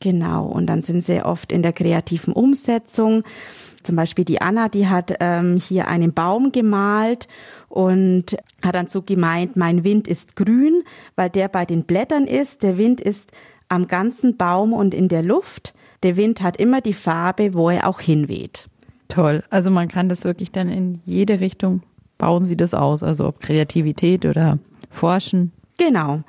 Genau, 0.00 0.46
und 0.46 0.66
dann 0.66 0.80
sind 0.80 1.04
sie 1.04 1.22
oft 1.22 1.52
in 1.52 1.60
der 1.60 1.74
kreativen 1.74 2.32
Umsetzung. 2.32 3.22
Zum 3.84 3.96
Beispiel 3.96 4.24
die 4.24 4.40
Anna, 4.40 4.68
die 4.68 4.88
hat 4.88 5.14
ähm, 5.20 5.56
hier 5.56 5.88
einen 5.88 6.12
Baum 6.12 6.52
gemalt 6.52 7.28
und 7.68 8.36
hat 8.62 8.74
dann 8.74 8.88
so 8.88 9.02
gemeint, 9.02 9.56
mein 9.56 9.84
Wind 9.84 10.08
ist 10.08 10.36
grün, 10.36 10.82
weil 11.16 11.30
der 11.30 11.48
bei 11.48 11.64
den 11.64 11.84
Blättern 11.84 12.26
ist. 12.26 12.62
Der 12.62 12.78
Wind 12.78 13.00
ist 13.00 13.30
am 13.68 13.86
ganzen 13.86 14.36
Baum 14.36 14.72
und 14.72 14.94
in 14.94 15.08
der 15.08 15.22
Luft. 15.22 15.74
Der 16.02 16.16
Wind 16.16 16.42
hat 16.42 16.56
immer 16.56 16.80
die 16.80 16.92
Farbe, 16.92 17.54
wo 17.54 17.70
er 17.70 17.88
auch 17.88 18.00
hinweht. 18.00 18.68
Toll. 19.08 19.42
Also 19.50 19.70
man 19.70 19.88
kann 19.88 20.08
das 20.08 20.24
wirklich 20.24 20.50
dann 20.50 20.68
in 20.68 21.00
jede 21.04 21.40
Richtung 21.40 21.82
bauen 22.18 22.44
Sie 22.44 22.56
das 22.56 22.74
aus, 22.74 23.02
also 23.02 23.26
ob 23.26 23.40
Kreativität 23.40 24.24
oder 24.24 24.58
Forschen. 24.90 25.52
Genau. 25.76 26.22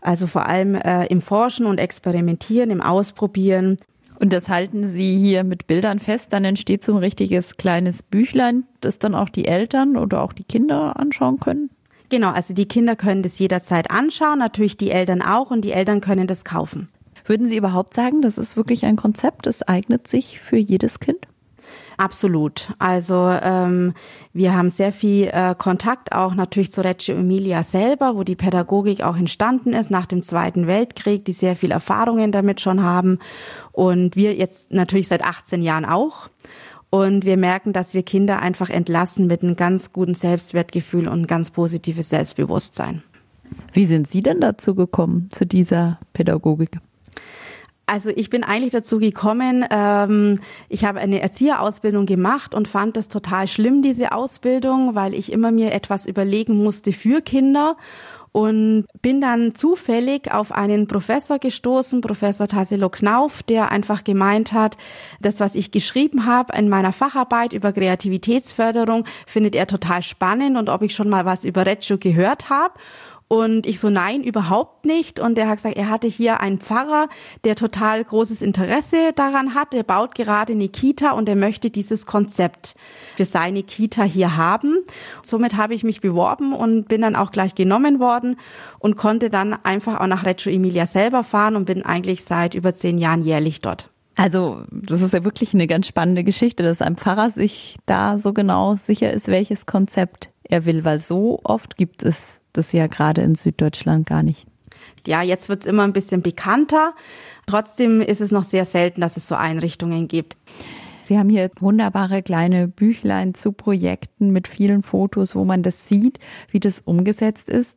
Also 0.00 0.26
vor 0.26 0.46
allem 0.46 0.74
äh, 0.74 1.06
im 1.06 1.20
Forschen 1.20 1.66
und 1.66 1.78
Experimentieren, 1.78 2.70
im 2.70 2.80
Ausprobieren. 2.80 3.78
Und 4.24 4.32
das 4.32 4.48
halten 4.48 4.86
Sie 4.86 5.18
hier 5.18 5.44
mit 5.44 5.66
Bildern 5.66 5.98
fest, 5.98 6.32
dann 6.32 6.46
entsteht 6.46 6.82
so 6.82 6.92
ein 6.92 6.98
richtiges 6.98 7.58
kleines 7.58 8.02
Büchlein, 8.02 8.64
das 8.80 8.98
dann 8.98 9.14
auch 9.14 9.28
die 9.28 9.44
Eltern 9.44 9.98
oder 9.98 10.22
auch 10.22 10.32
die 10.32 10.44
Kinder 10.44 10.98
anschauen 10.98 11.40
können? 11.40 11.68
Genau, 12.08 12.30
also 12.30 12.54
die 12.54 12.64
Kinder 12.64 12.96
können 12.96 13.22
das 13.22 13.38
jederzeit 13.38 13.90
anschauen, 13.90 14.38
natürlich 14.38 14.78
die 14.78 14.90
Eltern 14.90 15.20
auch 15.20 15.50
und 15.50 15.62
die 15.62 15.72
Eltern 15.72 16.00
können 16.00 16.26
das 16.26 16.46
kaufen. 16.46 16.88
Würden 17.26 17.46
Sie 17.46 17.58
überhaupt 17.58 17.92
sagen, 17.92 18.22
das 18.22 18.38
ist 18.38 18.56
wirklich 18.56 18.86
ein 18.86 18.96
Konzept, 18.96 19.44
das 19.44 19.60
eignet 19.60 20.08
sich 20.08 20.40
für 20.40 20.56
jedes 20.56 21.00
Kind? 21.00 21.18
Absolut. 21.96 22.72
Also 22.78 23.30
ähm, 23.42 23.94
wir 24.32 24.54
haben 24.54 24.70
sehr 24.70 24.92
viel 24.92 25.28
äh, 25.28 25.54
Kontakt 25.56 26.12
auch 26.12 26.34
natürlich 26.34 26.72
zu 26.72 26.82
Reggio 26.82 27.16
Emilia 27.16 27.62
selber, 27.62 28.16
wo 28.16 28.24
die 28.24 28.36
Pädagogik 28.36 29.02
auch 29.02 29.16
entstanden 29.16 29.72
ist 29.72 29.90
nach 29.90 30.06
dem 30.06 30.22
Zweiten 30.22 30.66
Weltkrieg, 30.66 31.24
die 31.24 31.32
sehr 31.32 31.56
viel 31.56 31.70
Erfahrungen 31.70 32.32
damit 32.32 32.60
schon 32.60 32.82
haben 32.82 33.18
und 33.72 34.16
wir 34.16 34.34
jetzt 34.34 34.72
natürlich 34.72 35.08
seit 35.08 35.24
18 35.24 35.62
Jahren 35.62 35.84
auch. 35.84 36.28
Und 36.90 37.24
wir 37.24 37.36
merken, 37.36 37.72
dass 37.72 37.92
wir 37.92 38.04
Kinder 38.04 38.38
einfach 38.38 38.70
entlassen 38.70 39.26
mit 39.26 39.42
einem 39.42 39.56
ganz 39.56 39.92
guten 39.92 40.14
Selbstwertgefühl 40.14 41.08
und 41.08 41.22
ein 41.22 41.26
ganz 41.26 41.50
positives 41.50 42.10
Selbstbewusstsein. 42.10 43.02
Wie 43.72 43.86
sind 43.86 44.06
Sie 44.06 44.22
denn 44.22 44.40
dazu 44.40 44.76
gekommen, 44.76 45.28
zu 45.32 45.44
dieser 45.44 45.98
Pädagogik? 46.12 46.78
Also 47.86 48.10
ich 48.14 48.30
bin 48.30 48.44
eigentlich 48.44 48.72
dazu 48.72 48.98
gekommen, 48.98 49.64
ähm, 49.70 50.40
ich 50.70 50.84
habe 50.84 51.00
eine 51.00 51.20
Erzieherausbildung 51.20 52.06
gemacht 52.06 52.54
und 52.54 52.66
fand 52.66 52.96
das 52.96 53.08
total 53.08 53.46
schlimm, 53.46 53.82
diese 53.82 54.12
Ausbildung, 54.12 54.94
weil 54.94 55.12
ich 55.12 55.30
immer 55.30 55.50
mir 55.50 55.72
etwas 55.72 56.06
überlegen 56.06 56.62
musste 56.62 56.92
für 56.92 57.20
Kinder 57.20 57.76
und 58.36 58.86
bin 59.00 59.20
dann 59.20 59.54
zufällig 59.54 60.32
auf 60.32 60.50
einen 60.50 60.88
Professor 60.88 61.38
gestoßen, 61.38 62.00
Professor 62.00 62.48
Tassilo 62.48 62.88
Knauf, 62.88 63.44
der 63.44 63.70
einfach 63.70 64.02
gemeint 64.02 64.52
hat, 64.52 64.76
das, 65.20 65.38
was 65.38 65.54
ich 65.54 65.70
geschrieben 65.70 66.26
habe 66.26 66.58
in 66.58 66.68
meiner 66.68 66.92
Facharbeit 66.92 67.52
über 67.52 67.72
Kreativitätsförderung, 67.72 69.04
findet 69.24 69.54
er 69.54 69.68
total 69.68 70.02
spannend 70.02 70.56
und 70.56 70.68
ob 70.68 70.82
ich 70.82 70.96
schon 70.96 71.08
mal 71.08 71.24
was 71.26 71.44
über 71.44 71.64
Reggio 71.64 71.96
gehört 71.96 72.50
habe. 72.50 72.74
Und 73.26 73.66
ich 73.66 73.80
so, 73.80 73.90
nein, 73.90 74.22
überhaupt 74.22 74.84
nicht. 74.84 75.18
Und 75.18 75.38
er 75.38 75.48
hat 75.48 75.56
gesagt, 75.56 75.76
er 75.76 75.88
hatte 75.88 76.06
hier 76.06 76.40
einen 76.40 76.58
Pfarrer, 76.58 77.08
der 77.44 77.56
total 77.56 78.04
großes 78.04 78.42
Interesse 78.42 79.12
daran 79.14 79.54
hat. 79.54 79.72
Der 79.72 79.82
baut 79.82 80.14
gerade 80.14 80.52
eine 80.52 80.68
Kita 80.68 81.12
und 81.12 81.28
er 81.28 81.36
möchte 81.36 81.70
dieses 81.70 82.06
Konzept 82.06 82.74
für 83.16 83.24
seine 83.24 83.62
Kita 83.62 84.04
hier 84.04 84.36
haben. 84.36 84.84
Somit 85.22 85.56
habe 85.56 85.74
ich 85.74 85.84
mich 85.84 86.00
beworben 86.00 86.52
und 86.52 86.86
bin 86.86 87.00
dann 87.00 87.16
auch 87.16 87.32
gleich 87.32 87.54
genommen 87.54 87.98
worden 87.98 88.36
und 88.78 88.96
konnte 88.96 89.30
dann 89.30 89.54
einfach 89.54 90.00
auch 90.00 90.06
nach 90.06 90.24
Reggio 90.24 90.52
Emilia 90.52 90.86
selber 90.86 91.24
fahren 91.24 91.56
und 91.56 91.64
bin 91.64 91.82
eigentlich 91.82 92.24
seit 92.24 92.54
über 92.54 92.74
zehn 92.74 92.98
Jahren 92.98 93.22
jährlich 93.22 93.62
dort. 93.62 93.90
Also, 94.16 94.62
das 94.70 95.00
ist 95.00 95.12
ja 95.12 95.24
wirklich 95.24 95.54
eine 95.54 95.66
ganz 95.66 95.88
spannende 95.88 96.22
Geschichte, 96.22 96.62
dass 96.62 96.82
ein 96.82 96.96
Pfarrer 96.96 97.30
sich 97.30 97.76
da 97.86 98.18
so 98.18 98.32
genau 98.32 98.76
sicher 98.76 99.12
ist, 99.12 99.26
welches 99.26 99.66
Konzept 99.66 100.28
er 100.44 100.66
will, 100.66 100.84
weil 100.84 100.98
so 100.98 101.40
oft 101.42 101.76
gibt 101.76 102.02
es 102.02 102.40
das 102.56 102.72
ja 102.72 102.86
gerade 102.86 103.22
in 103.22 103.34
Süddeutschland 103.34 104.06
gar 104.06 104.22
nicht. 104.22 104.46
Ja, 105.06 105.22
jetzt 105.22 105.48
wird's 105.48 105.66
immer 105.66 105.84
ein 105.84 105.92
bisschen 105.92 106.22
bekannter. 106.22 106.94
Trotzdem 107.46 108.00
ist 108.00 108.20
es 108.20 108.30
noch 108.30 108.42
sehr 108.42 108.64
selten, 108.64 109.00
dass 109.00 109.16
es 109.16 109.28
so 109.28 109.34
Einrichtungen 109.34 110.08
gibt. 110.08 110.36
Sie 111.04 111.18
haben 111.18 111.28
hier 111.28 111.50
wunderbare 111.60 112.22
kleine 112.22 112.66
Büchlein 112.66 113.34
zu 113.34 113.52
Projekten 113.52 114.30
mit 114.30 114.48
vielen 114.48 114.82
Fotos, 114.82 115.34
wo 115.34 115.44
man 115.44 115.62
das 115.62 115.86
sieht, 115.86 116.18
wie 116.50 116.60
das 116.60 116.80
umgesetzt 116.80 117.50
ist. 117.50 117.76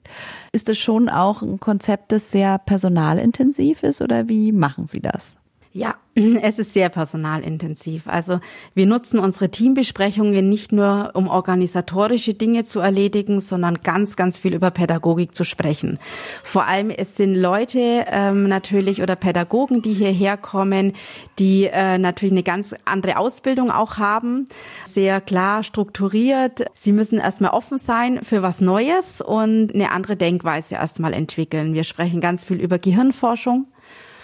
Ist 0.54 0.70
es 0.70 0.78
schon 0.78 1.10
auch 1.10 1.42
ein 1.42 1.60
Konzept, 1.60 2.14
das 2.14 2.32
sehr 2.32 2.58
personalintensiv 2.58 3.84
ist 3.84 4.02
oder 4.02 4.30
wie 4.30 4.54
machen 4.54 4.88
Sie 4.88 5.02
das? 5.02 5.38
Ja, 5.74 5.96
es 6.42 6.60
ist 6.60 6.74
sehr 6.74 6.90
personalintensiv. 6.90 8.08
Also 8.08 8.40
wir 8.74 8.88
nutzen 8.88 9.20
unsere 9.20 9.50
Teambesprechungen 9.50 10.50
nicht 10.50 10.72
nur, 10.72 11.12
um 11.14 11.28
organisatorische 11.28 12.34
Dinge 12.34 12.64
zu 12.64 12.80
erledigen, 12.80 13.42
sondern 13.42 13.82
ganz, 13.84 14.16
ganz 14.16 14.40
viel 14.40 14.54
über 14.54 14.72
Pädagogik 14.72 15.36
zu 15.36 15.44
sprechen. 15.44 16.00
Vor 16.44 16.66
allem 16.66 16.90
es 16.90 17.16
sind 17.16 17.36
Leute 17.36 18.06
ähm, 18.08 18.48
natürlich 18.48 19.02
oder 19.02 19.16
Pädagogen, 19.16 19.82
die 19.82 19.94
hierher 19.94 20.38
kommen, 20.38 20.94
die 21.38 21.66
äh, 21.66 21.98
natürlich 21.98 22.34
eine 22.34 22.44
ganz 22.44 22.74
andere 22.86 23.18
Ausbildung 23.18 23.70
auch 23.70 23.98
haben, 23.98 24.46
sehr 24.86 25.22
klar 25.22 25.64
strukturiert. 25.64 26.66
Sie 26.74 26.94
müssen 26.94 27.20
erstmal 27.20 27.52
offen 27.52 27.78
sein 27.78 28.24
für 28.24 28.42
was 28.42 28.62
Neues 28.62 29.22
und 29.22 29.74
eine 29.74 29.92
andere 29.92 30.16
Denkweise 30.16 30.76
erstmal 30.76 31.14
entwickeln. 31.14 31.74
Wir 31.74 31.84
sprechen 31.84 32.22
ganz 32.22 32.44
viel 32.44 32.60
über 32.60 32.80
Gehirnforschung 32.80 33.68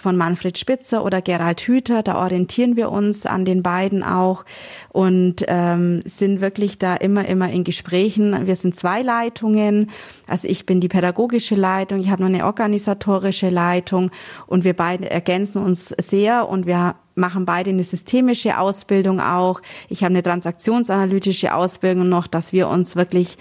von 0.04 0.18
Manfred 0.18 0.58
Spitzer 0.58 1.02
oder 1.02 1.22
Gerald 1.22 1.62
Hüther. 1.62 2.02
Da 2.02 2.16
orientieren 2.16 2.76
wir 2.76 2.92
uns 2.92 3.24
an 3.24 3.46
den 3.46 3.62
beiden 3.62 4.02
auch 4.02 4.44
und 4.90 5.36
ähm, 5.48 6.02
sind 6.04 6.42
wirklich 6.42 6.76
da 6.76 6.94
immer, 6.94 7.26
immer 7.26 7.48
in 7.48 7.64
Gesprächen. 7.64 8.46
Wir 8.46 8.54
sind 8.54 8.76
zwei 8.76 9.00
Leitungen. 9.00 9.90
Also 10.26 10.46
ich 10.46 10.66
bin 10.66 10.82
die 10.82 10.88
pädagogische 10.88 11.54
Leitung, 11.54 12.00
ich 12.00 12.10
habe 12.10 12.22
noch 12.22 12.28
eine 12.28 12.44
organisatorische 12.44 13.48
Leitung 13.48 14.10
und 14.46 14.62
wir 14.64 14.74
beide 14.74 15.10
ergänzen 15.10 15.62
uns 15.62 15.88
sehr 15.88 16.50
und 16.50 16.66
wir 16.66 16.96
machen 17.14 17.46
beide 17.46 17.70
eine 17.70 17.84
systemische 17.84 18.58
Ausbildung 18.58 19.20
auch. 19.20 19.62
Ich 19.88 20.04
habe 20.04 20.12
eine 20.12 20.22
transaktionsanalytische 20.22 21.54
Ausbildung 21.54 22.10
noch, 22.10 22.26
dass 22.26 22.52
wir 22.52 22.68
uns 22.68 22.94
wirklich 22.94 23.38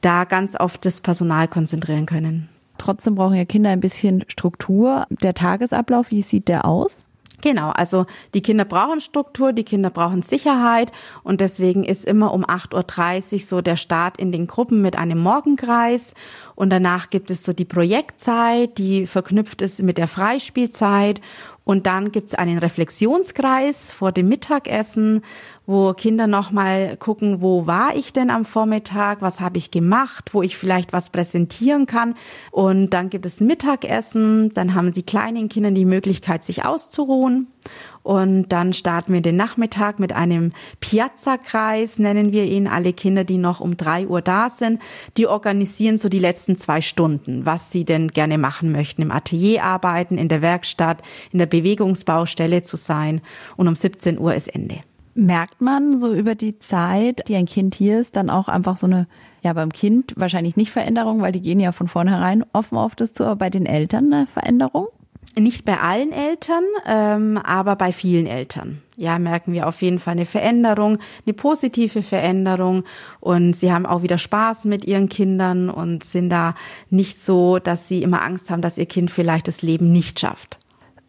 da 0.00 0.24
ganz 0.24 0.56
auf 0.56 0.78
das 0.78 1.02
Personal 1.02 1.48
konzentrieren 1.48 2.06
können. 2.06 2.48
Trotzdem 2.78 3.16
brauchen 3.16 3.34
ja 3.34 3.44
Kinder 3.44 3.70
ein 3.70 3.80
bisschen 3.80 4.24
Struktur. 4.28 5.06
Der 5.10 5.34
Tagesablauf, 5.34 6.10
wie 6.10 6.22
sieht 6.22 6.48
der 6.48 6.64
aus? 6.64 7.08
Genau, 7.40 7.70
also 7.70 8.06
die 8.34 8.42
Kinder 8.42 8.64
brauchen 8.64 9.00
Struktur, 9.00 9.52
die 9.52 9.62
Kinder 9.62 9.90
brauchen 9.90 10.22
Sicherheit 10.22 10.90
und 11.22 11.40
deswegen 11.40 11.84
ist 11.84 12.04
immer 12.04 12.34
um 12.34 12.44
8.30 12.44 13.32
Uhr 13.32 13.38
so 13.38 13.60
der 13.60 13.76
Start 13.76 14.18
in 14.18 14.32
den 14.32 14.48
Gruppen 14.48 14.82
mit 14.82 14.98
einem 14.98 15.18
Morgenkreis 15.18 16.14
und 16.56 16.70
danach 16.70 17.10
gibt 17.10 17.30
es 17.30 17.44
so 17.44 17.52
die 17.52 17.64
Projektzeit, 17.64 18.76
die 18.78 19.06
verknüpft 19.06 19.62
ist 19.62 19.80
mit 19.82 19.98
der 19.98 20.08
Freispielzeit 20.08 21.20
und 21.68 21.86
dann 21.86 22.12
gibt 22.12 22.28
es 22.28 22.34
einen 22.34 22.56
Reflexionskreis 22.56 23.92
vor 23.92 24.10
dem 24.10 24.26
Mittagessen 24.28 25.20
wo 25.68 25.92
Kinder 25.92 26.26
nochmal 26.26 26.96
gucken, 26.96 27.42
wo 27.42 27.66
war 27.66 27.94
ich 27.94 28.14
denn 28.14 28.30
am 28.30 28.46
Vormittag, 28.46 29.20
was 29.20 29.38
habe 29.38 29.58
ich 29.58 29.70
gemacht, 29.70 30.30
wo 30.32 30.42
ich 30.42 30.56
vielleicht 30.56 30.94
was 30.94 31.10
präsentieren 31.10 31.84
kann. 31.84 32.14
Und 32.50 32.94
dann 32.94 33.10
gibt 33.10 33.26
es 33.26 33.40
Mittagessen, 33.40 34.50
dann 34.54 34.74
haben 34.74 34.92
die 34.92 35.02
kleinen 35.02 35.50
Kinder 35.50 35.70
die 35.70 35.84
Möglichkeit, 35.84 36.42
sich 36.42 36.64
auszuruhen. 36.64 37.48
Und 38.02 38.48
dann 38.48 38.72
starten 38.72 39.12
wir 39.12 39.20
den 39.20 39.36
Nachmittag 39.36 39.98
mit 39.98 40.14
einem 40.14 40.52
Piazza-Kreis, 40.80 41.98
nennen 41.98 42.32
wir 42.32 42.44
ihn. 42.44 42.66
Alle 42.66 42.92
Kinder, 42.92 43.24
die 43.24 43.38
noch 43.38 43.60
um 43.60 43.76
drei 43.76 44.06
Uhr 44.06 44.22
da 44.22 44.50
sind, 44.50 44.80
die 45.16 45.26
organisieren 45.26 45.98
so 45.98 46.08
die 46.08 46.18
letzten 46.18 46.56
zwei 46.56 46.80
Stunden, 46.80 47.44
was 47.44 47.70
sie 47.70 47.84
denn 47.84 48.08
gerne 48.08 48.38
machen 48.38 48.72
möchten. 48.72 49.02
Im 49.02 49.10
Atelier 49.10 49.64
arbeiten, 49.64 50.16
in 50.16 50.28
der 50.28 50.42
Werkstatt, 50.42 51.02
in 51.32 51.38
der 51.38 51.46
Bewegungsbaustelle 51.46 52.62
zu 52.62 52.76
sein. 52.76 53.20
Und 53.56 53.68
um 53.68 53.74
17 53.74 54.18
Uhr 54.18 54.34
ist 54.34 54.48
Ende. 54.48 54.80
Merkt 55.14 55.60
man 55.60 55.98
so 55.98 56.14
über 56.14 56.34
die 56.36 56.58
Zeit, 56.60 57.28
die 57.28 57.34
ein 57.34 57.46
Kind 57.46 57.74
hier 57.74 57.98
ist, 57.98 58.14
dann 58.14 58.30
auch 58.30 58.46
einfach 58.48 58.76
so 58.76 58.86
eine, 58.86 59.08
ja, 59.42 59.52
beim 59.52 59.72
Kind 59.72 60.14
wahrscheinlich 60.16 60.56
nicht 60.56 60.70
Veränderung, 60.70 61.20
weil 61.22 61.32
die 61.32 61.42
gehen 61.42 61.58
ja 61.58 61.72
von 61.72 61.88
vornherein 61.88 62.44
offen 62.52 62.78
auf 62.78 62.94
das 62.94 63.12
zu, 63.12 63.24
aber 63.24 63.36
bei 63.36 63.50
den 63.50 63.66
Eltern 63.66 64.12
eine 64.12 64.26
Veränderung? 64.28 64.86
Nicht 65.38 65.64
bei 65.64 65.78
allen 65.78 66.12
Eltern, 66.12 66.64
ähm, 66.86 67.38
aber 67.38 67.76
bei 67.76 67.92
vielen 67.92 68.26
Eltern. 68.26 68.82
Ja, 68.96 69.18
merken 69.20 69.52
wir 69.52 69.68
auf 69.68 69.80
jeden 69.82 70.00
Fall 70.00 70.12
eine 70.12 70.26
Veränderung, 70.26 70.98
eine 71.24 71.34
positive 71.34 72.02
Veränderung. 72.02 72.82
Und 73.20 73.54
sie 73.54 73.72
haben 73.72 73.86
auch 73.86 74.02
wieder 74.02 74.18
Spaß 74.18 74.64
mit 74.64 74.84
ihren 74.84 75.08
Kindern 75.08 75.70
und 75.70 76.02
sind 76.02 76.30
da 76.30 76.54
nicht 76.90 77.20
so, 77.20 77.60
dass 77.60 77.86
sie 77.86 78.02
immer 78.02 78.22
Angst 78.22 78.50
haben, 78.50 78.62
dass 78.62 78.78
ihr 78.78 78.86
Kind 78.86 79.10
vielleicht 79.10 79.46
das 79.46 79.62
Leben 79.62 79.92
nicht 79.92 80.18
schafft. 80.18 80.58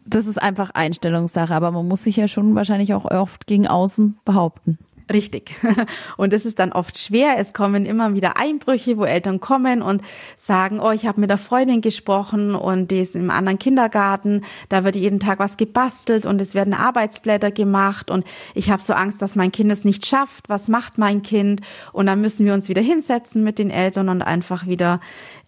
Das 0.06 0.26
ist 0.26 0.40
einfach 0.40 0.70
Einstellungssache, 0.70 1.54
aber 1.54 1.72
man 1.72 1.88
muss 1.88 2.04
sich 2.04 2.16
ja 2.16 2.28
schon 2.28 2.54
wahrscheinlich 2.54 2.94
auch 2.94 3.04
oft 3.04 3.46
gegen 3.46 3.66
außen 3.66 4.18
behaupten. 4.24 4.78
Richtig. 5.12 5.56
Und 6.16 6.32
es 6.32 6.44
ist 6.44 6.58
dann 6.58 6.72
oft 6.72 6.96
schwer. 6.98 7.34
Es 7.38 7.52
kommen 7.52 7.84
immer 7.84 8.14
wieder 8.14 8.36
Einbrüche, 8.36 8.96
wo 8.96 9.04
Eltern 9.04 9.40
kommen 9.40 9.82
und 9.82 10.02
sagen, 10.36 10.78
oh, 10.80 10.90
ich 10.92 11.06
habe 11.06 11.20
mit 11.20 11.30
der 11.30 11.38
Freundin 11.38 11.80
gesprochen 11.80 12.54
und 12.54 12.90
die 12.90 13.00
ist 13.00 13.16
im 13.16 13.30
anderen 13.30 13.58
Kindergarten. 13.58 14.42
Da 14.68 14.84
wird 14.84 14.96
jeden 14.96 15.18
Tag 15.18 15.38
was 15.38 15.56
gebastelt 15.56 16.26
und 16.26 16.40
es 16.40 16.54
werden 16.54 16.74
Arbeitsblätter 16.74 17.50
gemacht 17.50 18.10
und 18.10 18.24
ich 18.54 18.70
habe 18.70 18.82
so 18.82 18.92
Angst, 18.92 19.20
dass 19.22 19.36
mein 19.36 19.52
Kind 19.52 19.72
es 19.72 19.84
nicht 19.84 20.06
schafft. 20.06 20.48
Was 20.48 20.68
macht 20.68 20.98
mein 20.98 21.22
Kind? 21.22 21.60
Und 21.92 22.06
dann 22.06 22.20
müssen 22.20 22.46
wir 22.46 22.54
uns 22.54 22.68
wieder 22.68 22.82
hinsetzen 22.82 23.42
mit 23.42 23.58
den 23.58 23.70
Eltern 23.70 24.08
und 24.08 24.22
einfach 24.22 24.66
wieder 24.66 25.00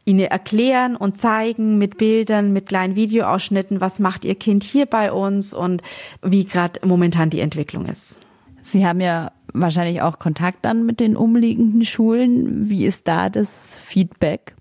ihnen 0.04 0.20
erklären 0.20 0.96
und 0.96 1.16
zeigen 1.16 1.78
mit 1.78 1.98
Bildern, 1.98 2.52
mit 2.52 2.66
kleinen 2.66 2.96
Videoausschnitten, 2.96 3.80
was 3.80 4.00
macht 4.00 4.24
ihr 4.24 4.34
Kind 4.34 4.64
hier 4.64 4.86
bei 4.86 5.12
uns 5.12 5.54
und 5.54 5.82
wie 6.22 6.44
gerade 6.44 6.80
momentan 6.84 7.30
die 7.30 7.40
Entwicklung 7.40 7.86
ist. 7.86 8.18
Sie 8.62 8.86
haben 8.86 9.00
ja 9.00 9.32
wahrscheinlich 9.52 10.02
auch 10.02 10.18
Kontakt 10.18 10.64
dann 10.64 10.84
mit 10.86 11.00
den 11.00 11.16
umliegenden 11.16 11.84
Schulen. 11.84 12.68
Wie 12.68 12.86
ist 12.86 13.08
da 13.08 13.28
das 13.28 13.78
Feedback? 13.84 14.54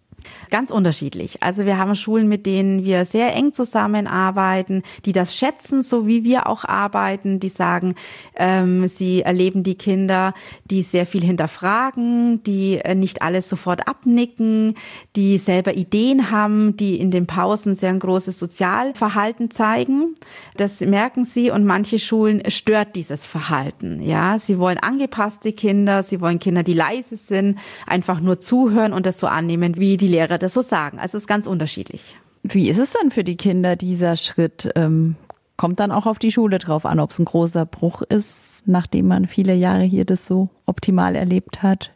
Ganz 0.52 0.70
unterschiedlich. 0.70 1.42
Also 1.42 1.64
wir 1.64 1.78
haben 1.78 1.96
Schulen, 1.96 2.28
mit 2.28 2.46
denen 2.46 2.84
wir 2.84 3.06
sehr 3.06 3.34
eng 3.34 3.54
zusammenarbeiten, 3.54 4.84
die 5.06 5.14
das 5.14 5.34
schätzen, 5.34 5.82
so 5.82 6.08
wie 6.08 6.26
wir 6.26 6.48
auch 6.48 6.66
arbeiten, 6.66 7.40
die 7.40 7.48
sagen, 7.48 7.96
ähm, 8.36 8.86
sie 8.90 9.22
erleben 9.22 9.64
die 9.64 9.76
Kinder, 9.76 10.34
die 10.66 10.82
sehr 10.82 11.06
viel 11.06 11.24
hinterfragen, 11.24 12.44
die 12.44 12.80
äh, 12.80 12.96
nicht 12.96 13.22
alles 13.22 13.48
sofort 13.48 13.88
abnicken, 13.88 14.76
die 15.16 15.38
selber 15.38 15.76
Ideen 15.76 16.32
haben, 16.32 16.76
die 16.76 17.00
in 17.00 17.12
den 17.12 17.28
Pausen 17.28 17.74
sehr 17.74 17.92
ein 17.92 18.00
großes 18.00 18.38
Sozialverhalten 18.38 19.52
zeigen. 19.52 20.16
Das 20.58 20.82
merken 20.82 21.24
sie 21.24 21.50
und 21.50 21.64
manche 21.64 21.98
Schulen 21.98 22.44
stört 22.50 22.98
dieses 22.98 23.26
Verhalten. 23.26 24.04
Ja, 24.04 24.38
sie 24.38 24.60
wollen 24.60 24.80
angepasste 24.80 25.54
Kinder, 25.54 26.04
sie 26.04 26.20
wollen 26.20 26.40
Kinder, 26.40 26.64
die 26.64 26.74
leise 26.74 27.16
sind, 27.16 27.58
einfach 27.88 28.20
nur 28.20 28.42
zuhören 28.42 28.92
und 28.92 29.06
das 29.06 29.18
so 29.18 29.28
annehmen, 29.28 29.78
wie 29.78 29.96
die 29.96 30.10
Lehrer 30.10 30.41
das 30.42 30.54
so 30.54 30.62
sagen. 30.62 31.00
Also 31.00 31.18
es 31.18 31.24
ist 31.24 31.28
ganz 31.28 31.48
unterschiedlich. 31.48 32.16
Wie 32.44 32.70
ist 32.70 32.80
es 32.80 32.92
dann 32.92 33.12
für 33.12 33.24
die 33.24 33.38
Kinder, 33.38 33.76
dieser 33.76 34.16
Schritt? 34.16 34.70
Ähm, 34.76 35.16
kommt 35.58 35.80
dann 35.80 35.92
auch 35.92 36.08
auf 36.08 36.18
die 36.18 36.32
Schule 36.32 36.58
drauf 36.58 36.86
an, 36.86 37.00
ob 37.00 37.12
es 37.12 37.20
ein 37.20 37.26
großer 37.26 37.66
Bruch 37.66 38.02
ist, 38.02 38.64
nachdem 38.66 39.08
man 39.08 39.28
viele 39.28 39.54
Jahre 39.54 39.84
hier 39.84 40.06
das 40.06 40.26
so 40.26 40.50
optimal 40.66 41.16
erlebt 41.16 41.62
hat 41.62 41.92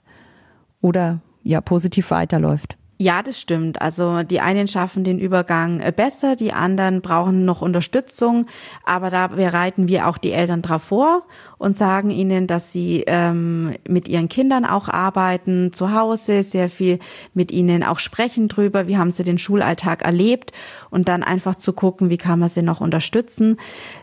oder 0.81 1.21
ja 1.41 1.61
positiv 1.61 2.11
weiterläuft? 2.11 2.77
Ja, 2.97 3.23
das 3.23 3.41
stimmt. 3.41 3.81
Also 3.81 4.23
die 4.23 4.39
einen 4.39 4.67
schaffen 4.69 5.03
den 5.03 5.19
Übergang 5.19 5.81
äh, 5.81 5.91
besser, 5.93 6.35
die 6.35 6.53
anderen 6.53 7.01
brauchen 7.01 7.43
noch 7.43 7.61
Unterstützung, 7.61 8.45
aber 8.85 9.09
da 9.09 9.27
bereiten 9.27 9.89
wir 9.89 10.07
auch 10.07 10.17
die 10.17 10.31
Eltern 10.31 10.61
drauf 10.61 10.83
vor 10.83 11.23
und 11.57 11.75
sagen 11.75 12.09
ihnen, 12.09 12.47
dass 12.47 12.71
sie 12.71 13.03
ähm, 13.07 13.73
mit 13.87 14.07
ihren 14.07 14.29
Kindern 14.29 14.65
auch 14.65 14.89
arbeiten, 14.89 15.73
zu 15.73 15.93
Hause, 15.93 16.43
sehr 16.43 16.69
viel 16.69 16.99
mit 17.33 17.51
ihnen 17.51 17.83
auch 17.83 17.99
sprechen 17.99 18.47
drüber, 18.47 18.87
wie 18.87 18.97
haben 18.97 19.11
sie 19.11 19.23
den 19.23 19.37
Schulalltag 19.37 20.03
erlebt 20.03 20.51
und 20.89 21.07
dann 21.07 21.23
einfach 21.23 21.55
zu 21.55 21.73
gucken, 21.73 22.09
wie 22.09 22.17
kann 22.17 22.39
man 22.39 22.49
sie 22.49 22.61
noch 22.61 22.81
unterstützen. 22.81 23.57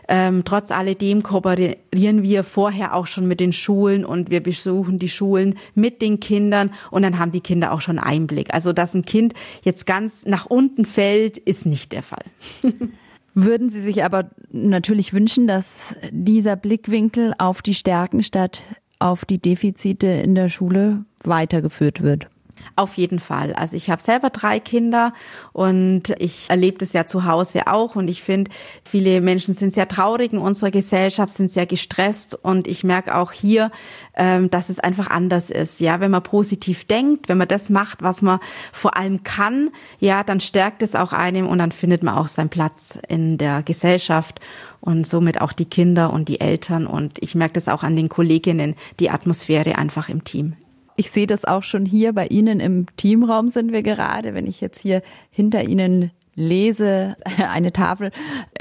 Ähm, 0.07 0.43
trotz 0.45 0.71
alledem 0.71 1.23
kooperieren 1.23 2.23
wir 2.23 2.43
vorher 2.43 2.95
auch 2.95 3.07
schon 3.07 3.27
mit 3.27 3.39
den 3.39 3.53
Schulen 3.53 4.05
und 4.05 4.29
wir 4.29 4.41
besuchen 4.41 4.99
die 4.99 5.09
Schulen 5.09 5.55
mit 5.75 6.01
den 6.01 6.19
Kindern 6.19 6.71
und 6.91 7.03
dann 7.03 7.19
haben 7.19 7.31
die 7.31 7.41
Kinder 7.41 7.71
auch 7.71 7.81
schon 7.81 7.99
Einblick. 7.99 8.53
Also 8.53 8.73
dass 8.73 8.93
ein 8.93 9.05
Kind 9.05 9.33
jetzt 9.63 9.85
ganz 9.85 10.25
nach 10.25 10.45
unten 10.45 10.85
fällt, 10.85 11.37
ist 11.37 11.65
nicht 11.65 11.91
der 11.91 12.03
Fall. 12.03 12.23
Würden 13.35 13.69
Sie 13.69 13.81
sich 13.81 14.03
aber 14.03 14.29
natürlich 14.51 15.13
wünschen, 15.13 15.47
dass 15.47 15.95
dieser 16.11 16.55
Blickwinkel 16.55 17.33
auf 17.37 17.61
die 17.61 17.73
Stärken 17.73 18.21
statt 18.23 18.61
auf 18.99 19.25
die 19.25 19.39
Defizite 19.39 20.07
in 20.07 20.35
der 20.35 20.49
Schule 20.49 21.05
weitergeführt 21.23 22.01
wird? 22.01 22.27
Auf 22.75 22.97
jeden 22.97 23.19
Fall. 23.19 23.53
Also 23.53 23.75
ich 23.75 23.89
habe 23.89 24.01
selber 24.01 24.29
drei 24.29 24.59
Kinder 24.59 25.13
und 25.51 26.09
ich 26.17 26.49
erlebe 26.49 26.79
das 26.79 26.93
ja 26.93 27.05
zu 27.05 27.25
Hause 27.25 27.67
auch 27.67 27.95
und 27.95 28.09
ich 28.09 28.23
finde, 28.23 28.49
viele 28.83 29.21
Menschen 29.21 29.53
sind 29.53 29.73
sehr 29.73 29.87
traurig 29.87 30.33
in 30.33 30.39
unserer 30.39 30.71
Gesellschaft, 30.71 31.33
sind 31.33 31.51
sehr 31.51 31.65
gestresst 31.65 32.35
und 32.35 32.67
ich 32.67 32.83
merke 32.83 33.15
auch 33.15 33.31
hier, 33.31 33.71
ähm, 34.15 34.49
dass 34.49 34.69
es 34.69 34.79
einfach 34.79 35.09
anders 35.09 35.49
ist. 35.49 35.79
Ja, 35.79 35.99
wenn 35.99 36.11
man 36.11 36.23
positiv 36.23 36.85
denkt, 36.85 37.29
wenn 37.29 37.37
man 37.37 37.47
das 37.47 37.69
macht, 37.69 38.01
was 38.01 38.21
man 38.21 38.39
vor 38.71 38.97
allem 38.97 39.23
kann, 39.23 39.69
ja, 39.99 40.23
dann 40.23 40.39
stärkt 40.39 40.81
es 40.83 40.95
auch 40.95 41.13
einem 41.13 41.47
und 41.47 41.59
dann 41.59 41.71
findet 41.71 42.01
man 42.01 42.15
auch 42.15 42.27
seinen 42.27 42.49
Platz 42.49 42.97
in 43.07 43.37
der 43.37 43.61
Gesellschaft 43.63 44.39
und 44.81 45.07
somit 45.07 45.41
auch 45.41 45.53
die 45.53 45.65
Kinder 45.65 46.11
und 46.11 46.27
die 46.27 46.39
Eltern 46.39 46.87
und 46.87 47.21
ich 47.21 47.35
merke 47.35 47.53
das 47.53 47.67
auch 47.67 47.83
an 47.83 47.95
den 47.95 48.09
Kolleginnen, 48.09 48.75
die 48.99 49.09
Atmosphäre 49.09 49.77
einfach 49.77 50.09
im 50.09 50.23
Team 50.23 50.55
ich 50.95 51.11
sehe 51.11 51.27
das 51.27 51.45
auch 51.45 51.63
schon 51.63 51.85
hier 51.85 52.13
bei 52.13 52.27
Ihnen 52.27 52.59
im 52.59 52.85
Teamraum 52.97 53.47
sind 53.47 53.71
wir 53.71 53.83
gerade, 53.83 54.33
wenn 54.33 54.47
ich 54.47 54.61
jetzt 54.61 54.81
hier 54.81 55.01
hinter 55.31 55.63
Ihnen 55.63 56.11
lese, 56.35 57.15
eine 57.37 57.73
Tafel. 57.73 58.11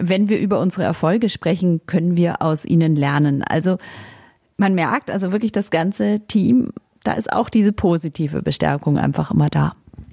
Wenn 0.01 0.29
wir 0.29 0.39
über 0.39 0.61
unsere 0.61 0.85
Erfolge 0.85 1.29
sprechen, 1.29 1.81
können 1.87 2.17
wir 2.17 2.43
aus 2.43 2.65
ihnen 2.65 2.97
lernen. 2.97 3.43
Also 3.43 3.79
man 4.57 4.75
merkt 4.75 5.11
also 5.11 5.33
wirklich 5.33 5.53
das 5.53 5.71
ganze 5.71 6.21
Team, 6.29 6.73
da 7.05 7.13
ist 7.15 7.33
auch 7.33 7.49
diese 7.49 7.73
positive 7.73 8.43
Bestärkung 8.43 8.99
einfach 8.99 9.31
immer 9.31 9.51
da. 9.51 9.73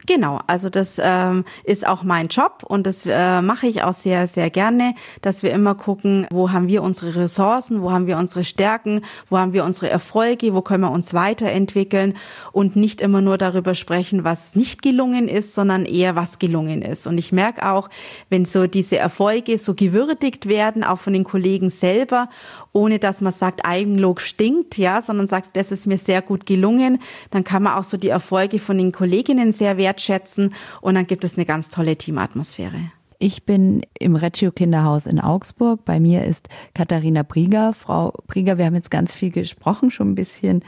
Genau, 0.09 0.39
also 0.47 0.69
das 0.69 0.99
ähm, 0.99 1.45
ist 1.63 1.85
auch 1.85 2.01
mein 2.01 2.29
Job 2.29 2.63
und 2.67 2.87
das 2.87 3.05
äh, 3.05 3.43
mache 3.43 3.67
ich 3.67 3.83
auch 3.83 3.93
sehr, 3.93 4.25
sehr 4.25 4.49
gerne, 4.49 4.95
dass 5.21 5.43
wir 5.43 5.51
immer 5.51 5.75
gucken, 5.75 6.25
wo 6.31 6.51
haben 6.51 6.67
wir 6.67 6.81
unsere 6.81 7.15
Ressourcen, 7.15 7.83
wo 7.83 7.91
haben 7.91 8.07
wir 8.07 8.17
unsere 8.17 8.43
Stärken, 8.43 9.01
wo 9.29 9.37
haben 9.37 9.53
wir 9.53 9.63
unsere 9.63 9.87
Erfolge, 9.87 10.55
wo 10.55 10.63
können 10.63 10.81
wir 10.81 10.89
uns 10.89 11.13
weiterentwickeln 11.13 12.15
und 12.51 12.75
nicht 12.75 13.01
immer 13.01 13.21
nur 13.21 13.37
darüber 13.37 13.75
sprechen, 13.75 14.23
was 14.23 14.55
nicht 14.55 14.81
gelungen 14.81 15.27
ist, 15.27 15.53
sondern 15.53 15.85
eher 15.85 16.15
was 16.15 16.39
gelungen 16.39 16.81
ist. 16.81 17.05
Und 17.05 17.19
ich 17.19 17.31
merke 17.31 17.69
auch, 17.69 17.87
wenn 18.31 18.45
so 18.45 18.65
diese 18.65 18.97
Erfolge 18.97 19.59
so 19.59 19.75
gewürdigt 19.75 20.47
werden, 20.47 20.83
auch 20.83 20.97
von 20.97 21.13
den 21.13 21.23
Kollegen 21.23 21.69
selber, 21.69 22.29
ohne 22.73 22.97
dass 22.97 23.21
man 23.21 23.31
sagt, 23.31 23.63
Eigenlob 23.63 24.21
stinkt, 24.21 24.79
ja, 24.79 25.03
sondern 25.03 25.27
sagt, 25.27 25.55
das 25.55 25.71
ist 25.71 25.85
mir 25.85 25.99
sehr 25.99 26.23
gut 26.23 26.47
gelungen, 26.47 26.97
dann 27.29 27.43
kann 27.43 27.61
man 27.61 27.75
auch 27.75 27.83
so 27.83 27.95
die 27.95 28.09
Erfolge 28.09 28.57
von 28.57 28.79
den 28.79 28.91
Kolleginnen 28.91 29.51
sehr 29.51 29.77
wertschätzen 29.77 29.98
wertschätzen 29.99 30.53
und 30.81 30.95
dann 30.95 31.07
gibt 31.07 31.23
es 31.23 31.37
eine 31.37 31.45
ganz 31.45 31.69
tolle 31.69 31.95
Teamatmosphäre. 31.95 32.91
Ich 33.21 33.43
bin 33.43 33.81
im 33.99 34.15
Reggio 34.15 34.49
Kinderhaus 34.49 35.05
in 35.05 35.19
Augsburg. 35.19 35.83
Bei 35.83 35.99
mir 35.99 36.23
ist 36.23 36.47
Katharina 36.73 37.23
Brieger. 37.23 37.73
Frau 37.73 38.13
Brieger, 38.27 38.57
wir 38.57 38.65
haben 38.65 38.75
jetzt 38.75 38.91
ganz 38.91 39.13
viel 39.13 39.29
gesprochen, 39.29 39.91
schon 39.91 40.11
ein 40.11 40.15
bisschen, 40.15 40.63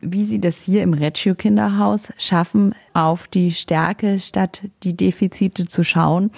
wie 0.00 0.24
Sie 0.24 0.40
das 0.40 0.56
hier 0.56 0.84
im 0.84 0.92
Reggio 0.92 1.34
Kinderhaus 1.34 2.12
schaffen, 2.16 2.76
auf 2.94 3.26
die 3.26 3.50
Stärke 3.50 4.20
statt 4.20 4.62
die 4.84 4.96
Defizite 4.96 5.66
zu 5.66 5.82
schauen. 5.82 6.30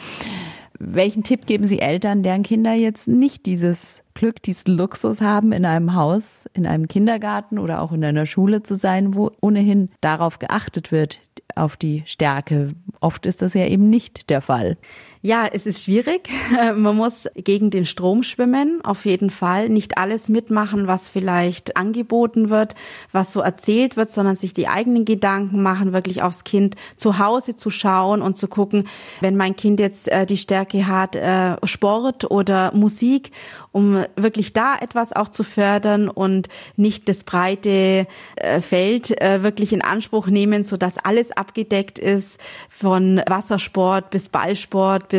Welchen 0.78 1.22
Tipp 1.22 1.44
geben 1.44 1.66
Sie 1.66 1.80
Eltern, 1.80 2.22
deren 2.22 2.44
Kinder 2.44 2.72
jetzt 2.72 3.06
nicht 3.06 3.44
dieses 3.44 4.02
Glück, 4.14 4.40
diesen 4.40 4.76
Luxus 4.76 5.20
haben, 5.20 5.52
in 5.52 5.64
einem 5.64 5.94
Haus, 5.94 6.46
in 6.54 6.66
einem 6.66 6.88
Kindergarten 6.88 7.58
oder 7.58 7.82
auch 7.82 7.92
in 7.92 8.04
einer 8.04 8.26
Schule 8.26 8.62
zu 8.62 8.74
sein, 8.74 9.14
wo 9.14 9.32
ohnehin 9.40 9.90
darauf 10.00 10.38
geachtet 10.38 10.92
wird, 10.92 11.20
auf 11.58 11.76
die 11.76 12.02
Stärke. 12.06 12.74
Oft 13.00 13.26
ist 13.26 13.42
das 13.42 13.54
ja 13.54 13.66
eben 13.66 13.90
nicht 13.90 14.30
der 14.30 14.40
Fall. 14.40 14.78
Ja, 15.20 15.48
es 15.52 15.66
ist 15.66 15.82
schwierig. 15.82 16.28
Man 16.76 16.96
muss 16.96 17.26
gegen 17.34 17.70
den 17.70 17.86
Strom 17.86 18.22
schwimmen, 18.22 18.80
auf 18.84 19.04
jeden 19.04 19.30
Fall. 19.30 19.68
Nicht 19.68 19.98
alles 19.98 20.28
mitmachen, 20.28 20.86
was 20.86 21.08
vielleicht 21.08 21.76
angeboten 21.76 22.50
wird, 22.50 22.76
was 23.10 23.32
so 23.32 23.40
erzählt 23.40 23.96
wird, 23.96 24.12
sondern 24.12 24.36
sich 24.36 24.54
die 24.54 24.68
eigenen 24.68 25.04
Gedanken 25.04 25.60
machen, 25.60 25.92
wirklich 25.92 26.22
aufs 26.22 26.44
Kind 26.44 26.76
zu 26.96 27.18
Hause 27.18 27.56
zu 27.56 27.68
schauen 27.70 28.22
und 28.22 28.38
zu 28.38 28.46
gucken, 28.46 28.86
wenn 29.20 29.36
mein 29.36 29.56
Kind 29.56 29.80
jetzt 29.80 30.06
äh, 30.06 30.24
die 30.24 30.36
Stärke 30.36 30.86
hat, 30.86 31.16
äh, 31.16 31.56
Sport 31.64 32.30
oder 32.30 32.72
Musik, 32.72 33.32
um 33.72 34.04
wirklich 34.14 34.52
da 34.52 34.76
etwas 34.76 35.12
auch 35.12 35.28
zu 35.28 35.42
fördern 35.42 36.08
und 36.08 36.48
nicht 36.76 37.08
das 37.08 37.24
breite 37.24 38.06
äh, 38.36 38.60
Feld 38.60 39.10
wirklich 39.18 39.72
in 39.72 39.82
Anspruch 39.82 40.26
nehmen, 40.26 40.64
so 40.64 40.76
dass 40.76 40.98
alles 40.98 41.32
abgedeckt 41.32 41.98
ist, 41.98 42.38
von 42.68 43.20
Wassersport 43.26 44.10
bis 44.10 44.28
Ballsport 44.28 45.08
bis 45.08 45.17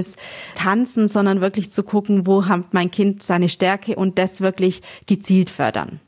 Tanzen, 0.56 1.08
sondern 1.08 1.42
wirklich 1.42 1.72
zu 1.72 1.84
gucken, 1.84 2.28
wo 2.28 2.48
hat 2.48 2.74
mein 2.74 2.92
Kind 2.92 3.24
seine 3.24 3.50
Stärke 3.50 3.96
und 3.96 4.18
das 4.18 4.42
wirklich 4.42 4.82
gezielt 5.06 5.50
fördern 5.50 6.00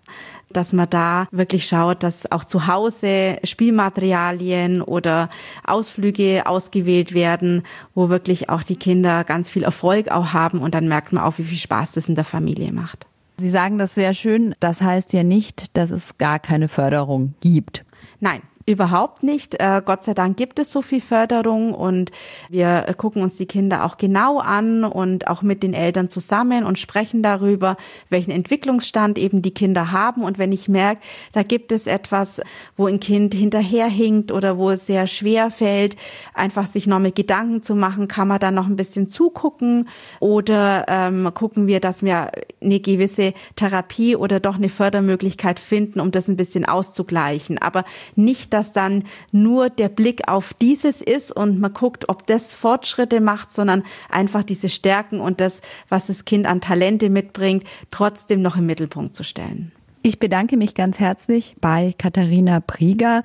dass 0.54 0.74
man 0.74 0.90
da 0.90 1.28
wirklich 1.32 1.66
schaut, 1.66 2.04
dass 2.04 2.32
auch 2.32 2.44
zu 2.44 2.68
Hause 2.68 3.38
Spielmaterialien 3.44 4.82
oder 4.82 5.30
Ausflüge 5.64 6.44
ausgewählt 6.46 7.14
werden, 7.14 7.64
wo 7.96 8.10
wirklich 8.10 8.50
auch 8.50 8.64
die 8.64 8.76
Kinder 8.76 9.24
ganz 9.24 9.50
viel 9.50 9.64
Erfolg 9.64 10.10
auch 10.12 10.34
haben 10.34 10.60
und 10.60 10.76
dann 10.76 10.88
merkt 10.88 11.14
man 11.14 11.24
auch, 11.24 11.38
wie 11.38 11.44
viel 11.44 11.58
Spaß 11.58 11.94
das 11.94 12.10
in 12.10 12.16
der 12.16 12.26
Familie 12.26 12.72
macht. 12.72 13.08
Sie 13.38 13.50
sagen 13.50 13.78
das 13.78 13.96
sehr 13.96 14.14
schön. 14.14 14.54
Das 14.60 14.82
heißt 14.82 15.14
ja 15.14 15.24
nicht, 15.24 15.76
dass 15.76 15.90
es 15.90 16.18
gar 16.18 16.38
keine 16.38 16.68
Förderung 16.68 17.34
gibt. 17.42 17.84
Nein, 18.20 18.42
Überhaupt 18.66 19.24
nicht. 19.24 19.56
Äh, 19.60 19.82
Gott 19.84 20.04
sei 20.04 20.14
Dank 20.14 20.38
gibt 20.38 20.60
es 20.60 20.72
so 20.72 20.82
viel 20.82 21.02
Förderung 21.02 21.74
und 21.74 22.12
wir 22.50 22.94
gucken 22.98 23.24
uns 23.24 23.38
die 23.38 23.46
Kinder 23.46 23.86
auch 23.86 23.98
genau 23.98 24.40
an 24.40 24.84
und 24.84 25.28
auch 25.28 25.42
mit 25.42 25.64
den 25.64 25.74
Eltern 25.74 26.10
zusammen 26.10 26.64
und 26.64 26.78
sprechen 26.78 27.24
darüber, 27.24 27.78
welchen 28.10 28.32
Entwicklungsstand 28.32 29.18
eben 29.18 29.42
die 29.42 29.54
Kinder 29.54 29.92
haben. 29.92 30.24
Und 30.24 30.38
wenn 30.38 30.52
ich 30.52 30.70
merke, 30.70 31.02
da 31.32 31.44
gibt 31.44 31.72
es 31.72 31.88
etwas, 31.88 32.42
wo 32.78 32.88
ein 32.88 33.00
Kind 33.00 33.34
hinterherhinkt 33.34 34.32
oder 34.32 34.58
wo 34.58 34.70
es 34.70 34.86
sehr 34.86 35.08
schwer 35.08 35.50
fällt, 35.50 35.96
einfach 36.34 36.68
sich 36.68 36.88
noch 36.88 37.00
mit 37.00 37.16
Gedanken 37.16 37.64
zu 37.64 37.76
machen, 37.76 38.08
kann 38.08 38.28
man 38.28 38.40
dann 38.40 38.54
noch 38.54 38.68
ein 38.68 38.76
bisschen 38.76 39.10
zugucken 39.10 39.90
oder 40.20 40.86
ähm, 40.88 41.30
gucken 41.34 41.68
wir, 41.68 41.80
dass 41.80 42.04
wir 42.04 42.32
eine 42.62 42.80
gewisse 42.80 43.34
Therapie 43.56 44.16
oder 44.16 44.40
doch 44.40 44.56
eine 44.56 44.70
Fördermöglichkeit 44.70 45.60
finden, 45.60 46.00
um 46.00 46.12
das 46.12 46.28
ein 46.28 46.38
bisschen 46.38 46.66
auszugleichen. 46.66 47.58
Aber 47.58 47.86
nicht 48.16 48.51
dass 48.54 48.74
dann 48.74 49.04
nur 49.32 49.70
der 49.70 49.90
Blick 49.90 50.28
auf 50.28 50.54
dieses 50.54 51.02
ist 51.02 51.32
und 51.32 51.60
man 51.60 51.74
guckt, 51.74 52.10
ob 52.10 52.28
das 52.28 52.54
Fortschritte 52.54 53.22
macht, 53.22 53.52
sondern 53.52 53.84
einfach 54.10 54.44
diese 54.44 54.70
Stärken 54.70 55.20
und 55.20 55.42
das, 55.42 55.62
was 55.90 56.08
das 56.08 56.26
Kind 56.26 56.46
an 56.46 56.62
Talente 56.62 57.10
mitbringt, 57.10 57.64
trotzdem 57.92 58.42
noch 58.42 58.58
im 58.58 58.66
Mittelpunkt 58.66 59.16
zu 59.16 59.24
stellen. 59.24 59.72
Ich 60.04 60.18
bedanke 60.18 60.58
mich 60.58 60.74
ganz 60.74 61.00
herzlich 61.00 61.56
bei 61.62 61.94
Katharina 61.96 62.60
Prieger, 62.60 63.22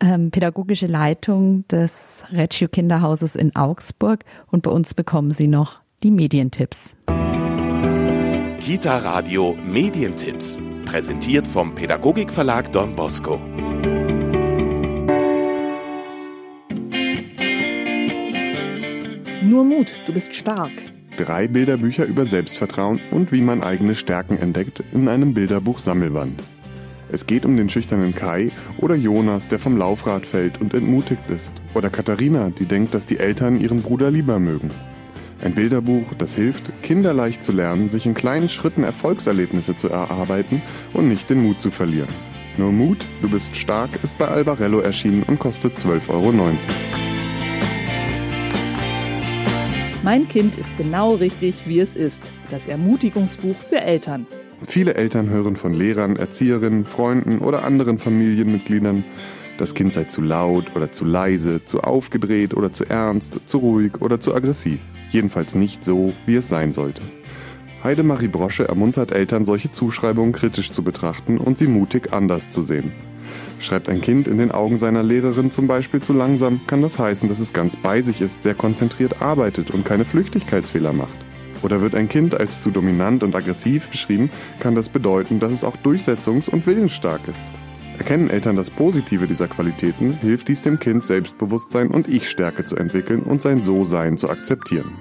ähm, 0.00 0.32
pädagogische 0.32 0.88
Leitung 0.88 1.66
des 1.68 2.24
Reggio 2.32 2.66
Kinderhauses 2.68 3.36
in 3.36 3.54
Augsburg. 3.54 4.24
Und 4.50 4.62
bei 4.62 4.72
uns 4.72 4.92
bekommen 4.94 5.30
Sie 5.30 5.46
noch 5.46 5.80
die 6.02 6.10
Medientipps. 6.10 6.96
Kita 8.60 8.98
Radio 8.98 9.56
Medientipps. 9.64 10.60
Präsentiert 10.84 11.46
vom 11.46 11.76
Pädagogikverlag 11.76 12.72
Don 12.72 12.96
Bosco. 12.96 13.40
Nur 19.46 19.64
Mut, 19.64 19.92
du 20.06 20.12
bist 20.12 20.34
stark. 20.34 20.72
Drei 21.16 21.46
Bilderbücher 21.46 22.04
über 22.04 22.24
Selbstvertrauen 22.24 23.00
und 23.12 23.30
wie 23.30 23.42
man 23.42 23.62
eigene 23.62 23.94
Stärken 23.94 24.38
entdeckt 24.38 24.82
in 24.92 25.06
einem 25.06 25.34
Bilderbuch 25.34 25.78
Sammelband. 25.78 26.42
Es 27.12 27.26
geht 27.26 27.46
um 27.46 27.56
den 27.56 27.70
schüchternen 27.70 28.12
Kai 28.12 28.50
oder 28.78 28.96
Jonas, 28.96 29.46
der 29.46 29.60
vom 29.60 29.76
Laufrad 29.76 30.26
fällt 30.26 30.60
und 30.60 30.74
entmutigt 30.74 31.30
ist. 31.30 31.52
Oder 31.74 31.90
Katharina, 31.90 32.50
die 32.50 32.64
denkt, 32.64 32.92
dass 32.92 33.06
die 33.06 33.18
Eltern 33.18 33.60
ihren 33.60 33.82
Bruder 33.82 34.10
lieber 34.10 34.40
mögen. 34.40 34.70
Ein 35.44 35.54
Bilderbuch, 35.54 36.14
das 36.18 36.34
hilft, 36.34 36.82
Kinder 36.82 37.14
leicht 37.14 37.44
zu 37.44 37.52
lernen, 37.52 37.88
sich 37.88 38.04
in 38.04 38.14
kleinen 38.14 38.48
Schritten 38.48 38.82
Erfolgserlebnisse 38.82 39.76
zu 39.76 39.88
erarbeiten 39.88 40.60
und 40.92 41.06
nicht 41.06 41.30
den 41.30 41.44
Mut 41.44 41.62
zu 41.62 41.70
verlieren. 41.70 42.10
Nur 42.58 42.72
Mut, 42.72 43.06
du 43.22 43.30
bist 43.30 43.54
stark, 43.54 43.90
ist 44.02 44.18
bei 44.18 44.26
Albarello 44.26 44.80
erschienen 44.80 45.22
und 45.22 45.38
kostet 45.38 45.78
12,90 45.78 46.10
Euro. 46.10 47.05
Mein 50.06 50.28
Kind 50.28 50.56
ist 50.56 50.70
genau 50.78 51.16
richtig, 51.16 51.66
wie 51.66 51.80
es 51.80 51.96
ist. 51.96 52.30
Das 52.48 52.68
Ermutigungsbuch 52.68 53.56
für 53.56 53.80
Eltern. 53.80 54.24
Viele 54.64 54.94
Eltern 54.94 55.28
hören 55.30 55.56
von 55.56 55.72
Lehrern, 55.72 56.14
Erzieherinnen, 56.14 56.84
Freunden 56.84 57.40
oder 57.40 57.64
anderen 57.64 57.98
Familienmitgliedern, 57.98 59.02
das 59.58 59.74
Kind 59.74 59.94
sei 59.94 60.04
zu 60.04 60.22
laut 60.22 60.76
oder 60.76 60.92
zu 60.92 61.04
leise, 61.04 61.64
zu 61.64 61.80
aufgedreht 61.80 62.54
oder 62.54 62.72
zu 62.72 62.84
ernst, 62.84 63.40
zu 63.48 63.58
ruhig 63.58 64.00
oder 64.00 64.20
zu 64.20 64.32
aggressiv. 64.32 64.78
Jedenfalls 65.10 65.56
nicht 65.56 65.84
so, 65.84 66.12
wie 66.24 66.36
es 66.36 66.48
sein 66.48 66.70
sollte. 66.70 67.02
Heidemarie 67.82 68.28
Brosche 68.28 68.68
ermuntert 68.68 69.10
Eltern, 69.10 69.44
solche 69.44 69.72
Zuschreibungen 69.72 70.32
kritisch 70.32 70.70
zu 70.70 70.84
betrachten 70.84 71.36
und 71.36 71.58
sie 71.58 71.66
mutig 71.66 72.12
anders 72.12 72.52
zu 72.52 72.62
sehen. 72.62 72.92
Schreibt 73.58 73.88
ein 73.88 74.00
Kind 74.00 74.28
in 74.28 74.38
den 74.38 74.50
Augen 74.50 74.78
seiner 74.78 75.02
Lehrerin 75.02 75.50
zum 75.50 75.66
Beispiel 75.66 76.00
zu 76.00 76.12
langsam, 76.12 76.60
kann 76.66 76.82
das 76.82 76.98
heißen, 76.98 77.28
dass 77.28 77.40
es 77.40 77.52
ganz 77.52 77.76
bei 77.76 78.02
sich 78.02 78.20
ist, 78.20 78.42
sehr 78.42 78.54
konzentriert 78.54 79.22
arbeitet 79.22 79.70
und 79.70 79.84
keine 79.84 80.04
Flüchtigkeitsfehler 80.04 80.92
macht. 80.92 81.16
Oder 81.62 81.80
wird 81.80 81.94
ein 81.94 82.08
Kind 82.08 82.34
als 82.34 82.60
zu 82.60 82.70
dominant 82.70 83.22
und 83.22 83.34
aggressiv 83.34 83.88
beschrieben, 83.88 84.30
kann 84.60 84.74
das 84.74 84.88
bedeuten, 84.88 85.40
dass 85.40 85.52
es 85.52 85.64
auch 85.64 85.76
durchsetzungs- 85.82 86.50
und 86.50 86.66
willensstark 86.66 87.20
ist. 87.28 87.44
Erkennen 87.98 88.28
Eltern 88.28 88.56
das 88.56 88.70
Positive 88.70 89.26
dieser 89.26 89.48
Qualitäten, 89.48 90.12
hilft 90.20 90.48
dies 90.48 90.60
dem 90.60 90.78
Kind, 90.78 91.06
Selbstbewusstsein 91.06 91.88
und 91.88 92.08
Ich-Stärke 92.08 92.64
zu 92.64 92.76
entwickeln 92.76 93.22
und 93.22 93.40
sein 93.40 93.62
So-Sein 93.62 94.18
zu 94.18 94.28
akzeptieren. 94.28 94.92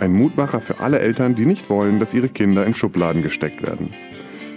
Ein 0.00 0.12
Mutmacher 0.12 0.60
für 0.60 0.80
alle 0.80 0.98
Eltern, 0.98 1.34
die 1.34 1.46
nicht 1.46 1.70
wollen, 1.70 1.98
dass 1.98 2.12
ihre 2.12 2.28
Kinder 2.28 2.66
in 2.66 2.74
Schubladen 2.74 3.22
gesteckt 3.22 3.66
werden. 3.66 3.94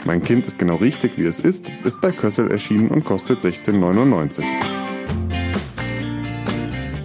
Mein 0.06 0.22
Kind 0.22 0.46
ist 0.46 0.60
genau 0.60 0.76
richtig, 0.76 1.18
wie 1.18 1.26
es 1.26 1.40
ist, 1.40 1.66
ist 1.84 2.00
bei 2.00 2.12
Kössel 2.12 2.52
erschienen 2.52 2.90
und 2.90 3.04
kostet 3.04 3.42
16,99. 3.42 4.44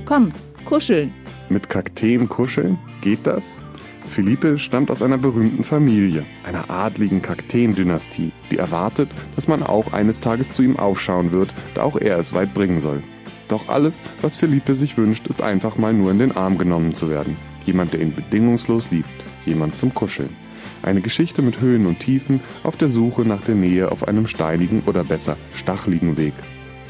Komm, 0.04 0.30
kuscheln. 0.66 1.14
Mit 1.48 1.70
Kakteen 1.70 2.28
kuscheln? 2.28 2.78
Geht 3.00 3.26
das? 3.26 3.58
Philippe 4.06 4.58
stammt 4.58 4.90
aus 4.90 5.02
einer 5.02 5.16
berühmten 5.16 5.64
Familie, 5.64 6.26
einer 6.44 6.68
adligen 6.68 7.22
Kakteen-Dynastie, 7.22 8.32
die 8.50 8.58
erwartet, 8.58 9.08
dass 9.34 9.48
man 9.48 9.62
auch 9.62 9.94
eines 9.94 10.20
Tages 10.20 10.52
zu 10.52 10.62
ihm 10.62 10.78
aufschauen 10.78 11.32
wird, 11.32 11.54
da 11.74 11.84
auch 11.84 11.96
er 11.96 12.18
es 12.18 12.34
weit 12.34 12.52
bringen 12.52 12.80
soll. 12.80 13.02
Doch 13.48 13.68
alles, 13.68 14.02
was 14.20 14.36
Philippe 14.36 14.74
sich 14.74 14.98
wünscht, 14.98 15.26
ist 15.26 15.40
einfach 15.40 15.78
mal 15.78 15.94
nur 15.94 16.10
in 16.10 16.18
den 16.18 16.36
Arm 16.36 16.58
genommen 16.58 16.94
zu 16.94 17.08
werden. 17.08 17.38
Jemand, 17.64 17.94
der 17.94 18.02
ihn 18.02 18.14
bedingungslos 18.14 18.90
liebt. 18.90 19.08
Jemand 19.46 19.78
zum 19.78 19.94
Kuscheln. 19.94 20.36
Eine 20.82 21.00
Geschichte 21.00 21.42
mit 21.42 21.60
Höhen 21.60 21.86
und 21.86 22.00
Tiefen 22.00 22.40
auf 22.64 22.76
der 22.76 22.88
Suche 22.88 23.22
nach 23.22 23.42
der 23.42 23.54
Nähe 23.54 23.92
auf 23.92 24.08
einem 24.08 24.26
steinigen 24.26 24.82
oder 24.86 25.04
besser 25.04 25.36
stacheligen 25.54 26.16
Weg. 26.16 26.34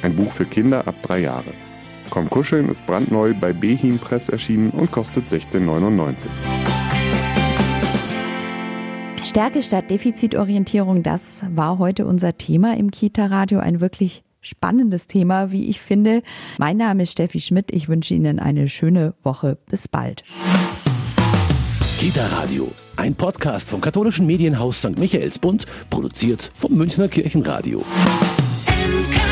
Ein 0.03 0.17
Buch 0.17 0.33
für 0.33 0.45
Kinder 0.45 0.87
ab 0.87 0.95
drei 1.03 1.21
Jahre. 1.21 1.53
Komm 2.09 2.29
kuscheln 2.29 2.69
ist 2.69 2.85
brandneu 2.87 3.35
bei 3.39 3.53
Behin 3.53 3.99
Press 3.99 4.29
erschienen 4.29 4.71
und 4.71 4.91
kostet 4.91 5.29
16,99. 5.29 6.27
Stärke 9.25 9.63
statt 9.63 9.91
Defizitorientierung, 9.91 11.03
das 11.03 11.45
war 11.55 11.79
heute 11.79 12.07
unser 12.07 12.37
Thema 12.37 12.77
im 12.77 12.91
Kita-Radio. 12.91 13.61
Ein 13.61 13.81
wirklich 13.81 14.25
spannendes 14.41 15.07
Thema, 15.07 15.53
wie 15.53 15.69
ich 15.69 15.81
finde. 15.81 16.23
Mein 16.59 16.79
Name 16.79 17.05
ist 17.05 17.13
Steffi 17.13 17.41
Schmidt. 17.41 17.71
Ich 17.71 17.89
wünsche 17.89 18.15
Ihnen 18.15 18.39
eine 18.41 18.69
schöne 18.69 19.15
Woche. 19.23 19.59
Bis 19.71 19.87
bald. 19.87 20.25
Kita 22.01 22.27
Radio, 22.29 22.67
ein 22.97 23.15
Podcast 23.15 23.69
vom 23.69 23.83
katholischen 23.83 24.25
Medienhaus 24.25 24.79
St. 24.79 24.99
Michaelsbund, 24.99 25.67
produziert 25.91 26.51
vom 26.55 26.73
Münchner 26.73 27.09
Kirchenradio. 27.09 27.85
MK 28.67 29.30